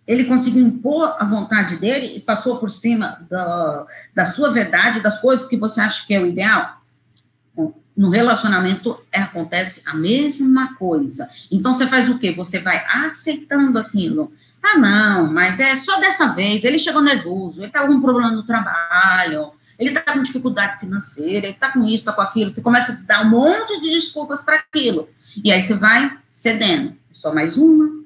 ele 0.05 0.25
conseguiu 0.25 0.65
impor 0.65 1.15
a 1.17 1.25
vontade 1.25 1.77
dele 1.77 2.17
e 2.17 2.19
passou 2.19 2.57
por 2.57 2.69
cima 2.69 3.25
da, 3.29 3.85
da 4.13 4.25
sua 4.25 4.51
verdade, 4.51 4.99
das 4.99 5.19
coisas 5.19 5.47
que 5.47 5.57
você 5.57 5.81
acha 5.81 6.05
que 6.05 6.13
é 6.13 6.19
o 6.19 6.27
ideal? 6.27 6.82
No 7.95 8.09
relacionamento 8.09 8.99
é, 9.11 9.21
acontece 9.21 9.83
a 9.85 9.93
mesma 9.93 10.75
coisa. 10.75 11.29
Então 11.51 11.73
você 11.73 11.85
faz 11.85 12.09
o 12.09 12.17
quê? 12.17 12.31
Você 12.31 12.59
vai 12.59 12.83
aceitando 12.87 13.77
aquilo. 13.77 14.31
Ah, 14.61 14.77
não, 14.77 15.31
mas 15.31 15.59
é 15.59 15.75
só 15.75 15.99
dessa 15.99 16.27
vez. 16.27 16.63
Ele 16.63 16.79
chegou 16.79 17.01
nervoso, 17.01 17.59
ele 17.59 17.67
está 17.67 17.85
com 17.85 17.93
um 17.93 18.01
problema 18.01 18.31
no 18.31 18.43
trabalho, 18.43 19.51
ele 19.77 19.89
está 19.89 20.13
com 20.13 20.23
dificuldade 20.23 20.79
financeira, 20.79 21.47
ele 21.47 21.55
está 21.55 21.71
com 21.71 21.83
isso, 21.83 21.95
está 21.95 22.13
com 22.13 22.21
aquilo. 22.21 22.49
Você 22.49 22.61
começa 22.61 22.93
a 22.93 22.95
dar 23.05 23.25
um 23.25 23.29
monte 23.29 23.79
de 23.81 23.91
desculpas 23.91 24.41
para 24.41 24.55
aquilo. 24.55 25.09
E 25.43 25.51
aí 25.51 25.61
você 25.61 25.75
vai 25.75 26.17
cedendo. 26.31 26.95
Só 27.11 27.33
mais 27.33 27.57
uma, 27.57 28.03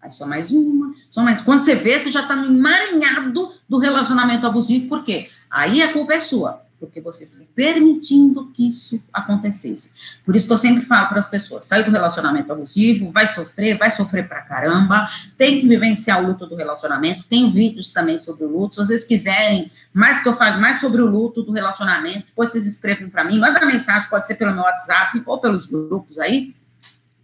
aí 0.00 0.12
só 0.12 0.26
mais 0.26 0.50
uma, 0.50 0.94
só 1.10 1.22
mais. 1.22 1.40
Quando 1.40 1.60
você 1.60 1.74
vê, 1.74 1.98
você 1.98 2.10
já 2.10 2.22
está 2.22 2.34
no 2.34 2.46
emaranhado 2.46 3.52
do 3.68 3.78
relacionamento 3.78 4.46
abusivo, 4.46 4.88
por 4.88 5.04
quê? 5.04 5.28
Aí 5.50 5.82
a 5.82 5.92
culpa 5.92 6.14
é 6.14 6.20
sua 6.20 6.65
porque 6.78 7.00
você 7.00 7.26
foi 7.26 7.46
permitindo 7.54 8.50
que 8.52 8.66
isso 8.66 9.02
acontecesse. 9.12 9.94
Por 10.24 10.36
isso 10.36 10.46
que 10.46 10.52
eu 10.52 10.56
sempre 10.56 10.84
falo 10.84 11.08
para 11.08 11.18
as 11.18 11.28
pessoas: 11.28 11.64
sai 11.64 11.82
do 11.82 11.90
relacionamento 11.90 12.52
abusivo, 12.52 13.10
vai 13.10 13.26
sofrer, 13.26 13.78
vai 13.78 13.90
sofrer 13.90 14.28
pra 14.28 14.42
caramba, 14.42 15.08
tem 15.36 15.60
que 15.60 15.68
vivenciar 15.68 16.22
o 16.22 16.28
luto 16.28 16.46
do 16.46 16.56
relacionamento. 16.56 17.24
Tem 17.24 17.50
vídeos 17.50 17.92
também 17.92 18.18
sobre 18.18 18.44
o 18.44 18.48
luto. 18.48 18.74
Se 18.74 18.86
vocês 18.86 19.04
quiserem 19.04 19.70
mais 19.92 20.22
que 20.22 20.28
eu 20.28 20.34
fale 20.34 20.60
mais 20.60 20.80
sobre 20.80 21.00
o 21.00 21.06
luto 21.06 21.42
do 21.42 21.52
relacionamento, 21.52 22.26
depois 22.26 22.50
vocês 22.50 22.66
escrevem 22.66 23.08
para 23.08 23.24
mim, 23.24 23.38
manda 23.38 23.64
mensagem, 23.64 24.08
pode 24.08 24.26
ser 24.26 24.34
pelo 24.34 24.52
meu 24.52 24.62
WhatsApp 24.62 25.22
ou 25.24 25.40
pelos 25.40 25.66
grupos 25.66 26.18
aí, 26.18 26.54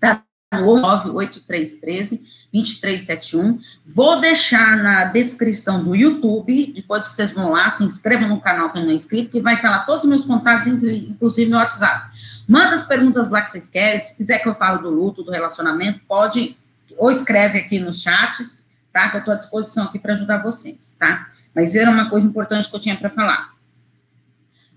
tá? 0.00 0.24
98313 0.60 2.42
2371. 2.52 3.58
Vou 3.86 4.20
deixar 4.20 4.76
na 4.76 5.06
descrição 5.06 5.82
do 5.82 5.96
YouTube, 5.96 6.72
depois 6.74 7.06
vocês 7.06 7.32
vão 7.32 7.50
lá, 7.50 7.70
se 7.70 7.82
inscrevam 7.82 8.28
no 8.28 8.40
canal 8.40 8.72
quem 8.72 8.84
não 8.84 8.90
é 8.90 8.94
inscrito, 8.94 9.30
que 9.30 9.40
vai 9.40 9.54
estar 9.54 9.70
lá 9.70 9.80
todos 9.80 10.04
os 10.04 10.08
meus 10.08 10.24
contatos, 10.24 10.66
inclusive 10.66 11.48
meu 11.50 11.58
WhatsApp. 11.58 12.10
Manda 12.46 12.74
as 12.74 12.86
perguntas 12.86 13.30
lá 13.30 13.40
que 13.40 13.50
vocês 13.50 13.68
querem, 13.68 14.00
se 14.00 14.16
quiser 14.16 14.38
que 14.40 14.48
eu 14.48 14.54
fale 14.54 14.82
do 14.82 14.90
luto, 14.90 15.22
do 15.22 15.30
relacionamento, 15.30 16.00
pode, 16.06 16.56
ou 16.98 17.10
escreve 17.10 17.58
aqui 17.58 17.78
nos 17.78 18.02
chats, 18.02 18.70
tá? 18.92 19.08
Que 19.08 19.16
eu 19.16 19.20
estou 19.20 19.34
à 19.34 19.36
disposição 19.38 19.84
aqui 19.84 19.98
para 19.98 20.12
ajudar 20.12 20.42
vocês, 20.42 20.94
tá? 20.98 21.28
Mas 21.54 21.74
era 21.74 21.90
uma 21.90 22.10
coisa 22.10 22.26
importante 22.26 22.68
que 22.68 22.76
eu 22.76 22.80
tinha 22.80 22.96
para 22.96 23.08
falar. 23.08 23.52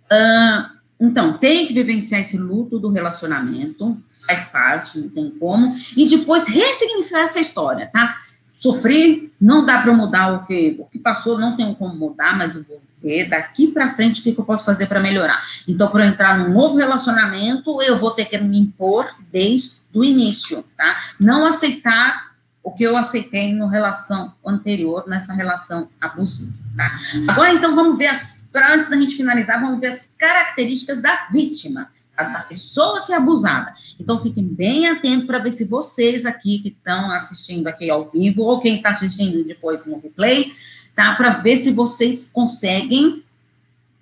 Uh, 0.06 0.75
então, 1.00 1.38
tem 1.38 1.68
que 1.68 1.74
vivenciar 1.74 2.22
esse 2.22 2.38
luto 2.38 2.80
do 2.80 2.90
relacionamento, 2.90 3.98
faz 4.26 4.46
parte, 4.46 5.00
não 5.00 5.10
tem 5.10 5.30
como, 5.32 5.76
e 5.96 6.08
depois 6.08 6.46
ressignificar 6.46 7.22
essa 7.22 7.40
história, 7.40 7.90
tá? 7.92 8.18
Sofri, 8.58 9.32
não 9.40 9.66
dá 9.66 9.82
para 9.82 9.94
mudar 9.94 10.34
o 10.34 10.46
que, 10.46 10.78
o 10.80 10.86
que 10.86 10.98
passou, 10.98 11.38
não 11.38 11.56
tenho 11.56 11.76
como 11.76 11.94
mudar, 11.94 12.38
mas 12.38 12.56
eu 12.56 12.64
vou 12.64 12.82
ver 13.02 13.30
daqui 13.30 13.68
para 13.68 13.94
frente 13.94 14.22
o 14.22 14.24
que, 14.24 14.32
que 14.32 14.40
eu 14.40 14.46
posso 14.46 14.64
fazer 14.64 14.88
para 14.88 15.00
melhorar. 15.00 15.44
Então, 15.68 15.90
para 15.90 16.08
entrar 16.08 16.40
num 16.40 16.54
novo 16.54 16.78
relacionamento, 16.78 17.82
eu 17.82 17.98
vou 17.98 18.12
ter 18.12 18.26
que 18.26 18.38
me 18.38 18.58
impor 18.58 19.08
desde 19.32 19.76
o 19.94 20.04
início, 20.04 20.64
tá? 20.78 20.98
Não 21.20 21.46
aceitar 21.46 22.35
o 22.66 22.72
que 22.72 22.84
eu 22.84 22.98
aceitei 22.98 23.54
na 23.54 23.70
relação 23.70 24.34
anterior, 24.44 25.08
nessa 25.08 25.32
relação 25.34 25.88
abusiva, 26.02 26.58
tá? 26.76 27.00
Agora, 27.28 27.54
então, 27.54 27.76
vamos 27.76 27.96
ver 27.96 28.08
as 28.08 28.50
antes 28.56 28.90
da 28.90 28.96
gente 28.96 29.16
finalizar, 29.16 29.62
vamos 29.62 29.80
ver 29.80 29.88
as 29.88 30.14
características 30.18 31.00
da 31.00 31.28
vítima, 31.32 31.92
da 32.18 32.40
pessoa 32.40 33.06
que 33.06 33.14
é 33.14 33.18
abusada. 33.18 33.76
Então, 34.00 34.18
fiquem 34.18 34.44
bem 34.44 34.88
atentos 34.88 35.28
para 35.28 35.38
ver 35.38 35.52
se 35.52 35.66
vocês 35.66 36.26
aqui 36.26 36.60
que 36.60 36.70
estão 36.70 37.12
assistindo 37.12 37.68
aqui 37.68 37.88
ao 37.88 38.10
vivo, 38.10 38.42
ou 38.42 38.60
quem 38.60 38.78
está 38.78 38.90
assistindo 38.90 39.46
depois 39.46 39.86
no 39.86 40.00
replay, 40.00 40.52
tá? 40.96 41.14
Para 41.14 41.30
ver 41.30 41.58
se 41.58 41.72
vocês 41.72 42.32
conseguem 42.34 43.24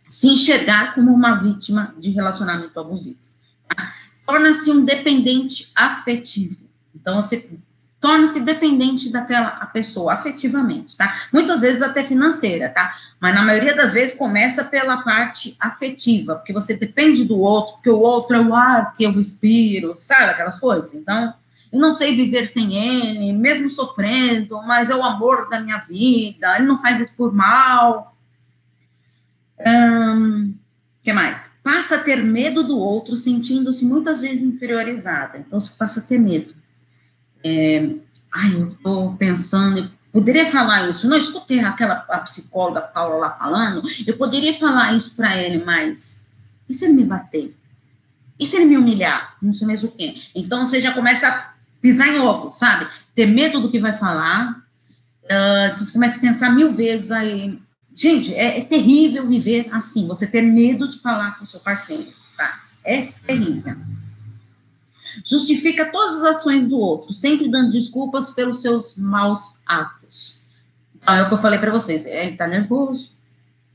se 0.08 0.28
enxergar 0.28 0.96
como 0.96 1.12
uma 1.12 1.36
vítima 1.36 1.94
de 2.00 2.12
relacionamento 2.12 2.80
abusivo. 2.80 3.18
Tá? 3.68 3.94
Torna-se 4.26 4.72
um 4.72 4.86
dependente 4.86 5.70
afetivo. 5.76 6.66
Então, 6.96 7.22
você 7.22 7.60
torna-se 8.04 8.42
dependente 8.42 9.10
daquela 9.10 9.50
pessoa, 9.68 10.12
afetivamente, 10.12 10.98
tá? 10.98 11.22
Muitas 11.32 11.62
vezes 11.62 11.82
até 11.82 12.04
financeira, 12.04 12.68
tá? 12.68 12.94
Mas 13.18 13.34
na 13.34 13.46
maioria 13.46 13.74
das 13.74 13.94
vezes 13.94 14.18
começa 14.18 14.66
pela 14.66 14.98
parte 15.04 15.56
afetiva, 15.58 16.36
porque 16.36 16.52
você 16.52 16.76
depende 16.76 17.24
do 17.24 17.40
outro, 17.40 17.76
porque 17.76 17.90
o 17.90 18.00
outro 18.00 18.36
é 18.36 18.42
o 18.42 18.54
ar 18.54 18.94
que 18.94 19.06
eu 19.06 19.14
respiro, 19.14 19.96
sabe? 19.96 20.32
Aquelas 20.32 20.60
coisas. 20.60 20.94
Então, 20.94 21.34
eu 21.72 21.80
não 21.80 21.94
sei 21.94 22.14
viver 22.14 22.46
sem 22.46 22.76
ele, 22.76 23.32
mesmo 23.32 23.70
sofrendo, 23.70 24.62
mas 24.64 24.90
é 24.90 24.96
o 24.96 25.02
amor 25.02 25.48
da 25.48 25.62
minha 25.62 25.78
vida, 25.78 26.58
ele 26.58 26.68
não 26.68 26.82
faz 26.82 27.00
isso 27.00 27.16
por 27.16 27.34
mal. 27.34 28.18
Hum, 29.66 30.54
que 31.02 31.14
mais? 31.14 31.58
Passa 31.64 31.96
a 31.96 32.00
ter 32.00 32.22
medo 32.22 32.66
do 32.66 32.78
outro, 32.78 33.16
sentindo-se 33.16 33.86
muitas 33.86 34.20
vezes 34.20 34.44
inferiorizada. 34.44 35.38
Então, 35.38 35.58
você 35.58 35.72
passa 35.78 36.02
a 36.02 36.04
ter 36.04 36.18
medo 36.18 36.63
é, 37.44 37.90
ai, 38.32 38.54
eu 38.56 38.70
estou 38.70 39.16
pensando, 39.16 39.92
poderia 40.12 40.46
falar 40.46 40.90
isso, 40.90 41.10
não 41.10 41.18
escutei 41.18 41.60
aquela 41.60 42.06
a 42.10 42.20
psicóloga 42.20 42.82
Paula 42.82 43.16
lá 43.16 43.32
falando, 43.32 43.84
eu 44.06 44.18
poderia 44.18 44.54
falar 44.54 44.94
isso 44.94 45.16
para 45.16 45.38
ele, 45.38 45.64
mas 45.64 46.28
e 46.68 46.74
se 46.74 46.86
ele 46.86 46.94
me 46.94 47.04
bater? 47.04 47.56
E 48.40 48.46
se 48.46 48.56
ele 48.56 48.66
me 48.66 48.78
humilhar? 48.78 49.36
Não 49.42 49.54
sei 49.54 49.68
mais 49.68 49.84
o 49.84 49.92
quê. 49.92 50.16
Então 50.34 50.66
você 50.66 50.82
já 50.82 50.92
começa 50.92 51.28
a 51.28 51.54
pisar 51.82 52.08
em 52.08 52.20
ovos, 52.20 52.58
sabe? 52.58 52.88
Ter 53.14 53.26
medo 53.26 53.62
do 53.62 53.70
que 53.70 53.80
vai 53.80 53.94
falar, 53.94 54.64
uh, 55.24 55.78
você 55.78 55.92
começa 55.92 56.18
a 56.18 56.22
pensar 56.22 56.50
mil 56.50 56.72
vezes 56.72 57.12
aí. 57.12 57.60
Gente, 57.94 58.34
é, 58.34 58.60
é 58.60 58.64
terrível 58.64 59.28
viver 59.28 59.68
assim, 59.72 60.08
você 60.08 60.26
ter 60.26 60.42
medo 60.42 60.90
de 60.90 61.00
falar 61.00 61.38
com 61.38 61.44
o 61.44 61.48
seu 61.48 61.60
parceiro, 61.60 62.08
tá? 62.36 62.64
É 62.84 63.10
terrível 63.26 63.76
justifica 65.24 65.86
todas 65.86 66.24
as 66.24 66.38
ações 66.38 66.68
do 66.68 66.78
outro, 66.78 67.14
sempre 67.14 67.50
dando 67.50 67.72
desculpas 67.72 68.32
pelos 68.32 68.62
seus 68.62 68.98
maus 68.98 69.58
atos. 69.66 70.44
Então, 70.96 71.14
é 71.16 71.24
o 71.24 71.28
que 71.28 71.34
eu 71.34 71.38
falei 71.38 71.60
para 71.60 71.72
vocês, 71.72 72.06
ele 72.06 72.32
está 72.32 72.48
nervoso, 72.48 73.12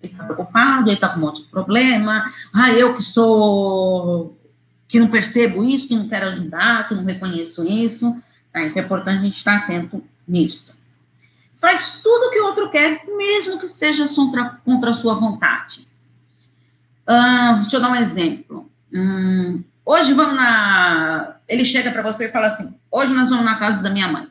ele 0.02 0.12
está 0.12 0.24
preocupado, 0.24 0.88
ele 0.88 0.94
está 0.94 1.08
com 1.08 1.18
um 1.18 1.22
monte 1.22 1.42
de 1.42 1.48
problema, 1.48 2.24
ah, 2.52 2.72
eu 2.72 2.94
que 2.94 3.02
sou, 3.02 4.36
que 4.86 4.98
não 4.98 5.08
percebo 5.08 5.64
isso, 5.64 5.88
que 5.88 5.96
não 5.96 6.08
quero 6.08 6.28
ajudar, 6.28 6.88
que 6.88 6.94
não 6.94 7.04
reconheço 7.04 7.64
isso, 7.66 8.10
tá? 8.52 8.62
então 8.62 8.82
é 8.82 8.84
importante 8.84 9.18
a 9.18 9.22
gente 9.22 9.36
estar 9.36 9.56
atento 9.56 10.02
nisso. 10.26 10.76
Faz 11.54 12.02
tudo 12.02 12.26
o 12.26 12.30
que 12.30 12.40
o 12.40 12.44
outro 12.44 12.70
quer, 12.70 13.04
mesmo 13.16 13.58
que 13.58 13.68
seja 13.68 14.06
contra, 14.14 14.60
contra 14.64 14.90
a 14.90 14.94
sua 14.94 15.14
vontade. 15.14 15.88
Uh, 17.08 17.58
deixa 17.60 17.76
eu 17.76 17.80
dar 17.80 17.90
um 17.90 17.96
exemplo. 17.96 18.70
Hum, 18.94 19.64
Hoje 19.88 20.12
vamos 20.12 20.36
na. 20.36 21.36
Ele 21.48 21.64
chega 21.64 21.90
para 21.90 22.02
você 22.02 22.26
e 22.26 22.30
fala 22.30 22.48
assim: 22.48 22.74
hoje 22.90 23.14
nós 23.14 23.30
vamos 23.30 23.46
na 23.46 23.58
casa 23.58 23.82
da 23.82 23.88
minha 23.88 24.06
mãe. 24.06 24.28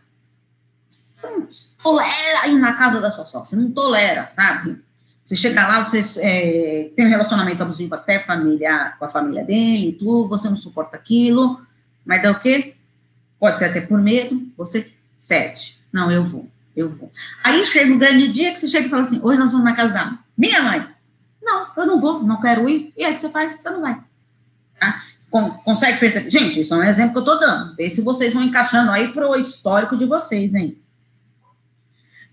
Você 0.88 1.28
não 1.32 1.48
tolera 1.82 2.48
ir 2.48 2.60
na 2.60 2.74
casa 2.74 3.02
da 3.02 3.12
sua 3.12 3.26
sogra, 3.26 3.50
você 3.50 3.56
não 3.56 3.72
tolera, 3.72 4.30
sabe? 4.36 4.80
Você 5.20 5.36
chega 5.36 5.68
lá, 5.68 5.82
você 5.82 6.04
é, 6.20 6.92
tem 6.96 7.08
um 7.08 7.10
relacionamento 7.10 7.64
abusivo 7.64 7.96
até 7.96 8.20
familiar, 8.20 9.00
com 9.00 9.06
a 9.06 9.10
família 9.10 9.44
dele 9.44 9.90
e 9.90 9.94
tudo, 9.94 10.30
você 10.30 10.48
não 10.48 10.56
suporta 10.56 10.96
aquilo, 10.96 11.60
mas 12.06 12.24
é 12.24 12.30
o 12.30 12.40
quê? 12.40 12.76
Pode 13.40 13.58
ser 13.58 13.66
até 13.66 13.82
por 13.82 14.00
medo, 14.00 14.40
você 14.56 14.94
cede. 15.18 15.80
Não, 15.92 16.12
eu 16.12 16.24
vou, 16.24 16.48
eu 16.76 16.88
vou. 16.88 17.12
Aí 17.44 17.66
chega 17.66 17.92
o 17.92 17.98
grande 17.98 18.28
dia 18.28 18.52
que 18.52 18.60
você 18.60 18.68
chega 18.68 18.86
e 18.86 18.92
fala 18.92 19.02
assim: 19.02 19.20
hoje 19.24 19.40
nós 19.40 19.52
vamos 19.52 19.66
na 19.66 19.76
casa 19.76 19.92
da 19.92 20.20
minha 20.38 20.62
mãe. 20.62 20.88
Não, 21.42 21.68
eu 21.76 21.88
não 21.88 22.00
vou, 22.00 22.22
não 22.22 22.40
quero 22.40 22.70
ir. 22.70 22.94
E 22.96 23.04
aí 23.04 23.18
você 23.18 23.28
faz, 23.28 23.56
você 23.56 23.72
não 23.72 23.82
vai. 23.82 24.00
Consegue 25.30 26.00
perceber? 26.00 26.30
Gente, 26.30 26.62
isso 26.62 26.74
é 26.74 26.78
um 26.78 26.84
exemplo 26.84 27.12
que 27.12 27.18
eu 27.18 27.34
estou 27.34 27.40
dando. 27.40 27.76
Vê 27.76 27.90
se 27.90 28.02
vocês 28.02 28.34
vão 28.34 28.44
encaixando 28.44 28.92
aí 28.92 29.10
para 29.14 29.30
o 29.30 29.36
histórico 29.36 29.98
de 29.98 30.06
vocês, 30.06 30.54
hein? 30.54 30.78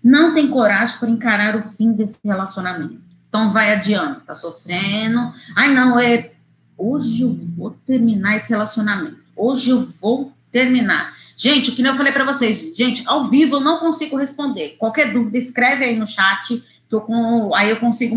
Não 0.01 0.33
tem 0.33 0.47
coragem 0.47 0.97
para 0.97 1.09
encarar 1.09 1.55
o 1.55 1.61
fim 1.61 1.91
desse 1.91 2.19
relacionamento. 2.23 3.01
Então 3.27 3.51
vai 3.51 3.73
adiando, 3.73 4.21
tá 4.21 4.33
sofrendo. 4.33 5.33
Ai, 5.55 5.73
não, 5.73 5.99
é. 5.99 6.31
Hoje 6.77 7.23
eu 7.23 7.33
vou 7.33 7.71
terminar 7.71 8.37
esse 8.37 8.49
relacionamento. 8.49 9.17
Hoje 9.35 9.71
eu 9.71 9.85
vou 9.85 10.31
terminar. 10.51 11.13
Gente, 11.35 11.69
o 11.69 11.75
que 11.75 11.81
eu 11.81 11.95
falei 11.95 12.13
para 12.13 12.23
vocês, 12.23 12.73
gente, 12.75 13.03
ao 13.05 13.25
vivo 13.25 13.57
eu 13.57 13.59
não 13.59 13.79
consigo 13.79 14.15
responder. 14.15 14.77
Qualquer 14.77 15.11
dúvida, 15.11 15.37
escreve 15.37 15.83
aí 15.83 15.97
no 15.97 16.07
chat, 16.07 16.63
eu, 16.89 17.01
com, 17.01 17.53
aí 17.53 17.69
eu 17.69 17.77
consigo 17.77 18.15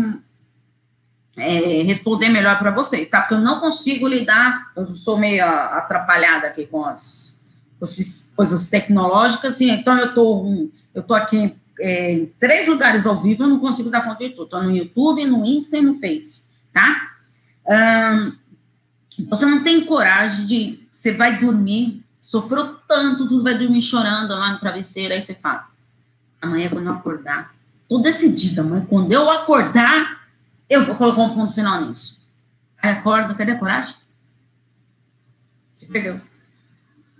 é, 1.39 1.83
responder 1.83 2.29
melhor 2.29 2.59
para 2.59 2.71
vocês, 2.71 3.07
tá? 3.07 3.21
Porque 3.21 3.35
eu 3.35 3.41
não 3.41 3.59
consigo 3.59 4.07
lidar, 4.07 4.71
eu 4.75 4.87
sou 4.95 5.17
meio 5.17 5.45
atrapalhada 5.45 6.47
aqui 6.47 6.67
com 6.67 6.83
as, 6.85 7.41
com 7.79 7.85
as 7.85 8.33
coisas 8.35 8.69
tecnológicas, 8.69 9.59
e 9.61 9.69
então 9.69 9.97
eu 9.97 10.13
tô, 10.13 10.69
eu 10.93 11.01
tô 11.01 11.15
aqui 11.15 11.55
é, 11.79 12.13
em 12.13 12.25
três 12.39 12.67
lugares 12.67 13.05
ao 13.05 13.17
vivo, 13.17 13.43
eu 13.43 13.47
não 13.47 13.59
consigo 13.59 13.89
dar 13.89 14.03
conta 14.03 14.27
de 14.27 14.35
tudo. 14.35 14.49
Tô 14.49 14.61
no 14.61 14.75
YouTube, 14.75 15.25
no 15.25 15.45
Insta 15.45 15.77
e 15.77 15.81
no 15.81 15.95
Face, 15.95 16.47
tá? 16.73 17.07
você 19.29 19.45
não 19.45 19.63
tem 19.63 19.85
coragem 19.85 20.45
de, 20.45 20.79
você 20.91 21.11
vai 21.11 21.37
dormir, 21.37 22.03
sofreu 22.19 22.75
tanto, 22.87 23.27
tu 23.27 23.43
vai 23.43 23.55
dormir 23.55 23.81
chorando 23.81 24.31
lá 24.31 24.53
no 24.53 24.59
travesseiro, 24.59 25.13
aí 25.13 25.21
você 25.21 25.35
fala, 25.35 25.67
amanhã 26.41 26.67
quando 26.69 26.87
eu 26.87 26.93
acordar, 26.93 27.53
tô 27.87 27.99
decidida, 27.99 28.63
mãe, 28.63 28.85
quando 28.89 29.11
eu 29.11 29.29
acordar, 29.29 30.18
eu 30.69 30.85
vou 30.85 30.95
colocar 30.95 31.21
um 31.23 31.33
ponto 31.33 31.53
final 31.53 31.85
nisso. 31.85 32.23
Aí 32.81 32.91
acorda, 32.91 33.33
cadê 33.33 33.51
a 33.51 33.59
coragem? 33.59 33.95
Se 35.73 35.87
perdeu. 35.87 36.21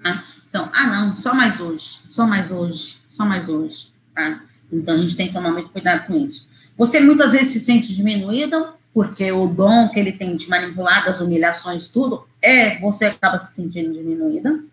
Tá? 0.01 0.23
Então, 0.47 0.69
ah, 0.73 0.87
não, 0.87 1.15
só 1.15 1.33
mais 1.33 1.59
hoje, 1.59 2.01
só 2.07 2.25
mais 2.25 2.51
hoje, 2.51 2.99
só 3.07 3.25
mais 3.25 3.49
hoje. 3.49 3.91
Tá? 4.13 4.41
Então, 4.71 4.95
a 4.95 4.97
gente 4.97 5.15
tem 5.15 5.27
que 5.27 5.33
tomar 5.33 5.51
muito 5.51 5.69
cuidado 5.69 6.05
com 6.07 6.15
isso. 6.15 6.49
Você 6.77 6.99
muitas 6.99 7.33
vezes 7.33 7.49
se 7.49 7.59
sente 7.59 7.93
diminuído, 7.93 8.73
porque 8.93 9.31
o 9.31 9.47
dom 9.47 9.89
que 9.89 9.99
ele 9.99 10.13
tem 10.13 10.35
de 10.35 10.49
manipular 10.49 11.03
das 11.03 11.19
humilhações, 11.19 11.89
tudo, 11.89 12.27
é 12.41 12.79
você 12.79 13.05
acaba 13.05 13.39
se 13.39 13.53
sentindo 13.53 13.93
diminuída 13.93 14.63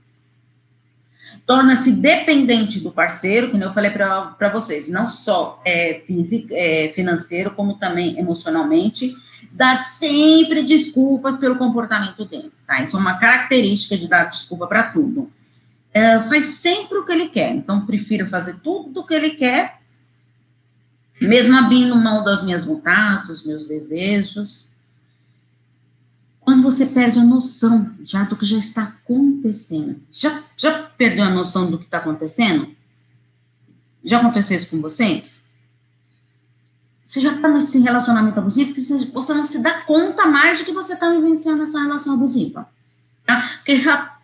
torna-se 1.46 1.92
dependente 1.92 2.80
do 2.80 2.90
parceiro, 2.90 3.50
que 3.50 3.56
eu 3.56 3.72
falei 3.72 3.92
para 3.92 4.48
vocês, 4.52 4.88
não 4.88 5.08
só 5.08 5.62
é, 5.64 6.02
físico, 6.04 6.48
é, 6.50 6.88
financeiro, 6.88 7.52
como 7.52 7.78
também 7.78 8.18
emocionalmente, 8.18 9.16
dá 9.52 9.80
sempre 9.80 10.64
desculpas 10.64 11.38
pelo 11.38 11.56
comportamento 11.56 12.24
dele, 12.24 12.50
tá? 12.66 12.82
Isso 12.82 12.96
é 12.96 13.00
uma 13.00 13.18
característica 13.18 13.96
de 13.96 14.08
dar 14.08 14.24
desculpa 14.24 14.66
para 14.66 14.90
tudo. 14.90 15.30
É, 15.94 16.20
faz 16.22 16.46
sempre 16.46 16.98
o 16.98 17.06
que 17.06 17.12
ele 17.12 17.28
quer, 17.28 17.54
então 17.54 17.86
prefiro 17.86 18.26
fazer 18.26 18.58
tudo 18.58 19.00
o 19.00 19.06
que 19.06 19.14
ele 19.14 19.30
quer, 19.30 19.78
mesmo 21.20 21.56
abrindo 21.56 21.94
mão 21.94 22.24
das 22.24 22.44
minhas 22.44 22.64
vontades, 22.64 23.28
dos 23.28 23.46
meus 23.46 23.68
desejos, 23.68 24.68
quando 26.46 26.62
você 26.62 26.86
perde 26.86 27.18
a 27.18 27.24
noção 27.24 27.90
já 28.04 28.22
do 28.22 28.36
que 28.36 28.46
já 28.46 28.56
está 28.56 28.84
acontecendo. 28.84 30.00
Já, 30.12 30.44
já 30.56 30.84
perdeu 30.96 31.24
a 31.24 31.30
noção 31.30 31.68
do 31.68 31.76
que 31.76 31.86
está 31.86 31.98
acontecendo? 31.98 32.68
Já 34.04 34.20
aconteceu 34.20 34.56
isso 34.56 34.68
com 34.68 34.80
vocês? 34.80 35.44
Você 37.04 37.20
já 37.20 37.32
está 37.32 37.48
nesse 37.48 37.80
relacionamento 37.80 38.38
abusivo 38.38 38.72
que 38.72 38.80
você, 38.80 39.34
não 39.34 39.44
se 39.44 39.60
dá 39.60 39.80
conta 39.80 40.24
mais 40.26 40.58
de 40.58 40.64
que 40.64 40.70
você 40.70 40.92
está 40.92 41.10
vivenciando 41.10 41.64
essa 41.64 41.80
relação 41.80 42.14
abusiva. 42.14 42.68
Tá? 43.24 43.40
Porque 43.56 43.80
já, 43.80 44.16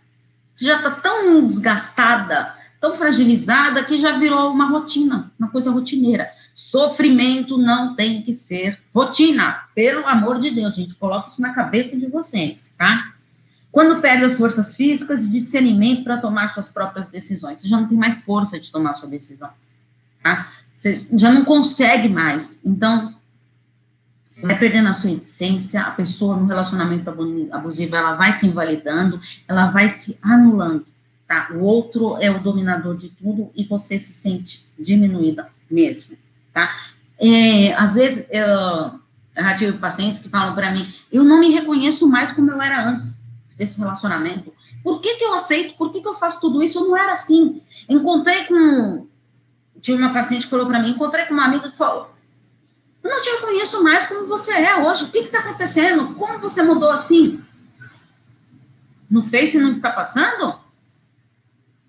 você 0.55 0.67
já 0.67 0.77
está 0.77 0.93
tão 0.93 1.45
desgastada, 1.45 2.55
tão 2.81 2.95
fragilizada, 2.95 3.83
que 3.83 4.01
já 4.01 4.17
virou 4.17 4.53
uma 4.53 4.67
rotina, 4.67 5.33
uma 5.37 5.51
coisa 5.51 5.73
rotineira. 5.73 6.31
Sofrimento 6.55 7.57
não 7.57 7.97
tem 7.97 8.23
que 8.23 8.33
ser 8.33 8.79
rotina. 8.95 9.65
Pelo 9.75 10.07
amor 10.07 10.39
de 10.39 10.51
Deus, 10.51 10.75
gente, 10.75 10.95
coloca 10.95 11.29
isso 11.29 11.41
na 11.41 11.55
cabeça 11.55 11.97
de 11.97 12.07
vocês, 12.07 12.75
tá? 12.77 13.15
Quando 13.71 14.03
perde 14.03 14.25
as 14.25 14.37
forças 14.37 14.77
físicas 14.77 15.25
e 15.25 15.31
de 15.31 15.41
discernimento 15.41 16.05
para 16.05 16.19
tomar 16.19 16.49
suas 16.49 16.69
próprias 16.69 17.09
decisões, 17.09 17.61
você 17.61 17.69
já 17.69 17.81
não 17.81 17.89
tem 17.89 17.97
mais 17.97 18.17
força 18.17 18.61
de 18.61 18.71
tomar 18.71 18.95
sua 18.95 19.09
decisão, 19.09 19.49
tá? 20.23 20.47
Você 20.75 21.07
já 21.15 21.33
não 21.33 21.43
consegue 21.43 22.09
mais. 22.09 22.65
Então, 22.67 23.15
você 24.29 24.47
vai 24.47 24.59
perdendo 24.59 24.89
a 24.89 24.93
sua 24.93 25.11
essência, 25.11 25.81
a 25.81 25.91
pessoa 25.91 26.37
no 26.37 26.47
relacionamento 26.47 27.09
abusivo, 27.51 27.97
ela 27.97 28.15
vai 28.15 28.35
se 28.35 28.47
invalidando, 28.47 29.19
ela 29.49 29.71
vai 29.71 29.89
se 29.89 30.19
anulando, 30.21 30.87
tá? 31.27 31.49
O 31.55 31.61
outro 31.61 32.19
é 32.19 32.31
o 32.31 32.41
dominador 32.41 32.95
de 32.95 33.09
tudo 33.09 33.51
e 33.55 33.65
você 33.65 33.99
se 33.99 34.13
sente 34.13 34.71
diminuída 34.79 35.49
mesmo 35.71 36.22
tá? 36.53 36.75
É, 37.19 37.73
às 37.75 37.95
vezes, 37.95 38.29
eu 38.31 39.01
já 39.37 39.57
tive 39.57 39.79
pacientes 39.79 40.21
que 40.21 40.29
falam 40.29 40.55
para 40.55 40.71
mim, 40.71 40.93
eu 41.11 41.25
não 41.25 41.39
me 41.41 41.51
reconheço 41.51 42.09
mais 42.09 42.33
como 42.33 42.51
eu 42.51 42.61
era 42.61 42.89
antes 42.89 43.21
desse 43.57 43.79
relacionamento. 43.79 44.53
Por 44.83 45.01
que, 45.01 45.17
que 45.17 45.25
eu 45.25 45.35
aceito? 45.35 45.77
Por 45.77 45.93
que, 45.93 46.01
que 46.01 46.09
eu 46.09 46.15
faço 46.15 46.41
tudo 46.41 46.63
isso? 46.63 46.79
Eu 46.79 46.89
não 46.89 46.97
era 46.97 47.13
assim. 47.13 47.63
Encontrei 47.89 48.45
com. 48.45 49.07
Tinha 49.81 49.97
uma 49.97 50.13
paciente 50.13 50.45
que 50.45 50.51
falou 50.51 50.67
para 50.67 50.81
mim, 50.81 50.91
encontrei 50.91 51.25
com 51.25 51.35
uma 51.35 51.45
amiga 51.45 51.71
que 51.71 51.77
falou, 51.77 52.13
não 53.03 53.21
te 53.21 53.31
reconheço 53.31 53.83
mais 53.83 54.07
como 54.07 54.27
você 54.27 54.53
é 54.53 54.77
hoje. 54.77 55.05
O 55.05 55.11
que 55.11 55.19
está 55.19 55.41
acontecendo? 55.41 56.15
Como 56.15 56.39
você 56.39 56.63
mudou 56.63 56.91
assim? 56.91 57.43
No 59.11 59.23
Face 59.23 59.59
não 59.59 59.71
está 59.71 59.91
passando? 59.91 60.61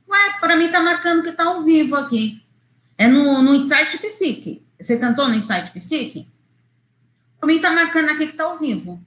Ué, 0.10 0.38
para 0.40 0.56
mim 0.56 0.66
está 0.66 0.82
marcando 0.82 1.24
que 1.24 1.30
está 1.30 1.46
ao 1.46 1.62
vivo 1.62 1.96
aqui. 1.96 2.43
É 2.98 3.08
no, 3.08 3.42
no 3.42 3.56
Insight 3.56 3.98
Psique. 3.98 4.66
Você 4.80 4.98
cantou 4.98 5.28
no 5.28 5.36
Insight 5.36 5.72
Psique? 5.72 6.28
Mim 7.46 7.58
está 7.58 7.72
marcando 7.72 8.10
aqui 8.10 8.26
que 8.26 8.32
está 8.32 8.46
ao 8.46 8.58
vivo. 8.58 9.02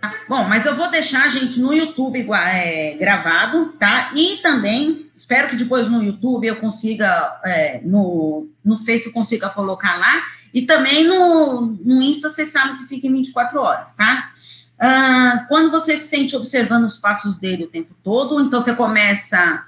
Tá? 0.00 0.14
Bom, 0.28 0.44
mas 0.44 0.64
eu 0.64 0.74
vou 0.74 0.90
deixar, 0.90 1.28
gente, 1.28 1.60
no 1.60 1.72
YouTube 1.74 2.30
é, 2.32 2.94
gravado, 2.94 3.72
tá? 3.78 4.12
E 4.14 4.38
também, 4.38 5.10
espero 5.16 5.48
que 5.48 5.56
depois 5.56 5.88
no 5.88 6.02
YouTube 6.02 6.46
eu 6.46 6.56
consiga, 6.56 7.40
é, 7.44 7.80
no, 7.84 8.48
no 8.64 8.78
Face 8.78 9.06
eu 9.06 9.12
consiga 9.12 9.50
colocar 9.50 9.98
lá. 9.98 10.22
E 10.54 10.62
também 10.62 11.06
no, 11.06 11.76
no 11.84 12.02
Insta, 12.02 12.28
vocês 12.28 12.48
sabem 12.48 12.78
que 12.78 12.86
fica 12.86 13.06
em 13.06 13.12
24 13.12 13.60
horas, 13.60 13.94
tá? 13.94 14.30
Ah, 14.78 15.44
quando 15.48 15.70
você 15.70 15.96
se 15.96 16.08
sente 16.08 16.34
observando 16.34 16.84
os 16.84 16.96
passos 16.96 17.38
dele 17.38 17.64
o 17.64 17.68
tempo 17.68 17.94
todo, 18.02 18.40
então 18.40 18.60
você 18.60 18.74
começa. 18.74 19.66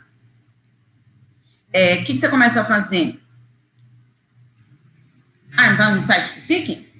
O 1.72 1.76
é, 1.78 1.96
que, 1.98 2.12
que 2.12 2.18
você 2.18 2.28
começa 2.28 2.60
a 2.60 2.64
fazer? 2.64 3.18
Ah, 5.56 5.72
então 5.72 5.94
no 5.94 6.00
site 6.00 6.34
Psique? 6.34 6.92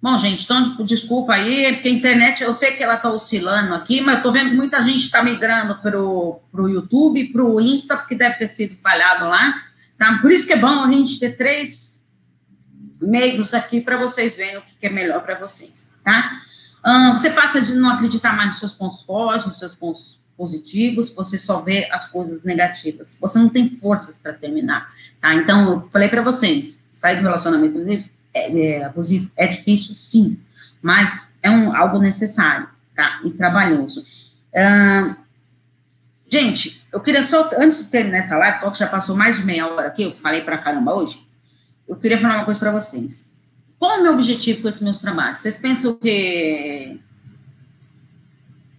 Bom, 0.00 0.18
gente, 0.18 0.44
então 0.44 0.84
desculpa 0.84 1.32
aí, 1.32 1.72
porque 1.74 1.88
a 1.88 1.92
internet, 1.92 2.42
eu 2.42 2.52
sei 2.52 2.72
que 2.72 2.82
ela 2.82 2.96
está 2.96 3.10
oscilando 3.10 3.74
aqui, 3.74 4.00
mas 4.00 4.16
eu 4.16 4.22
tô 4.22 4.32
vendo 4.32 4.50
que 4.50 4.56
muita 4.56 4.82
gente 4.84 5.04
está 5.04 5.22
migrando 5.22 5.76
pro, 5.76 6.40
pro 6.52 6.68
YouTube, 6.68 7.32
pro 7.32 7.60
Insta, 7.60 7.96
porque 7.96 8.14
deve 8.14 8.36
ter 8.36 8.46
sido 8.46 8.76
falhado 8.82 9.26
lá, 9.26 9.62
tá? 9.96 10.18
Por 10.18 10.30
isso 10.30 10.46
que 10.46 10.52
é 10.52 10.58
bom 10.58 10.82
a 10.82 10.92
gente 10.92 11.18
ter 11.18 11.36
três 11.36 12.06
meios 13.00 13.54
aqui 13.54 13.80
para 13.80 13.96
vocês 13.96 14.36
verem 14.36 14.58
o 14.58 14.62
que, 14.62 14.74
que 14.76 14.86
é 14.86 14.90
melhor 14.90 15.22
para 15.22 15.36
vocês, 15.36 15.90
tá? 16.02 16.42
você 17.12 17.30
passa 17.30 17.62
de 17.62 17.74
não 17.74 17.88
acreditar 17.90 18.36
mais 18.36 18.48
nos 18.48 18.58
seus 18.58 18.74
pontos 18.74 19.02
fortes, 19.02 19.46
nos 19.46 19.58
seus 19.58 19.74
pontos 19.74 20.23
positivos, 20.36 21.14
você 21.14 21.38
só 21.38 21.60
vê 21.60 21.88
as 21.90 22.08
coisas 22.08 22.44
negativas. 22.44 23.18
Você 23.20 23.38
não 23.38 23.48
tem 23.48 23.68
forças 23.68 24.16
para 24.16 24.32
terminar, 24.32 24.92
tá? 25.20 25.34
Então, 25.34 25.72
eu 25.72 25.88
falei 25.90 26.08
para 26.08 26.22
vocês, 26.22 26.88
sair 26.90 27.16
do 27.16 27.22
relacionamento 27.22 27.78
é, 28.32 28.78
é, 28.78 28.84
abusivo 28.84 29.30
é 29.36 29.46
difícil, 29.46 29.94
sim, 29.94 30.40
mas 30.82 31.38
é 31.42 31.50
um, 31.50 31.74
algo 31.74 31.98
necessário, 31.98 32.68
tá? 32.94 33.20
E 33.24 33.30
trabalhoso. 33.30 34.04
Uh, 34.52 35.16
gente, 36.26 36.84
eu 36.92 37.00
queria 37.00 37.22
só, 37.22 37.50
antes 37.58 37.84
de 37.84 37.90
terminar 37.90 38.18
essa 38.18 38.36
live, 38.36 38.60
porque 38.60 38.78
já 38.78 38.86
passou 38.86 39.16
mais 39.16 39.36
de 39.36 39.44
meia 39.44 39.66
hora 39.66 39.88
aqui, 39.88 40.02
eu 40.02 40.16
falei 40.16 40.42
para 40.42 40.58
caramba 40.58 40.94
hoje, 40.94 41.26
eu 41.88 41.96
queria 41.96 42.18
falar 42.18 42.36
uma 42.36 42.44
coisa 42.44 42.58
para 42.58 42.72
vocês. 42.72 43.32
Qual 43.78 43.92
é 43.92 43.98
o 43.98 44.02
meu 44.02 44.12
objetivo 44.14 44.62
com 44.62 44.68
esses 44.68 44.80
meus 44.80 44.98
trabalhos? 44.98 45.40
Vocês 45.40 45.58
pensam 45.58 45.94
que, 45.94 46.98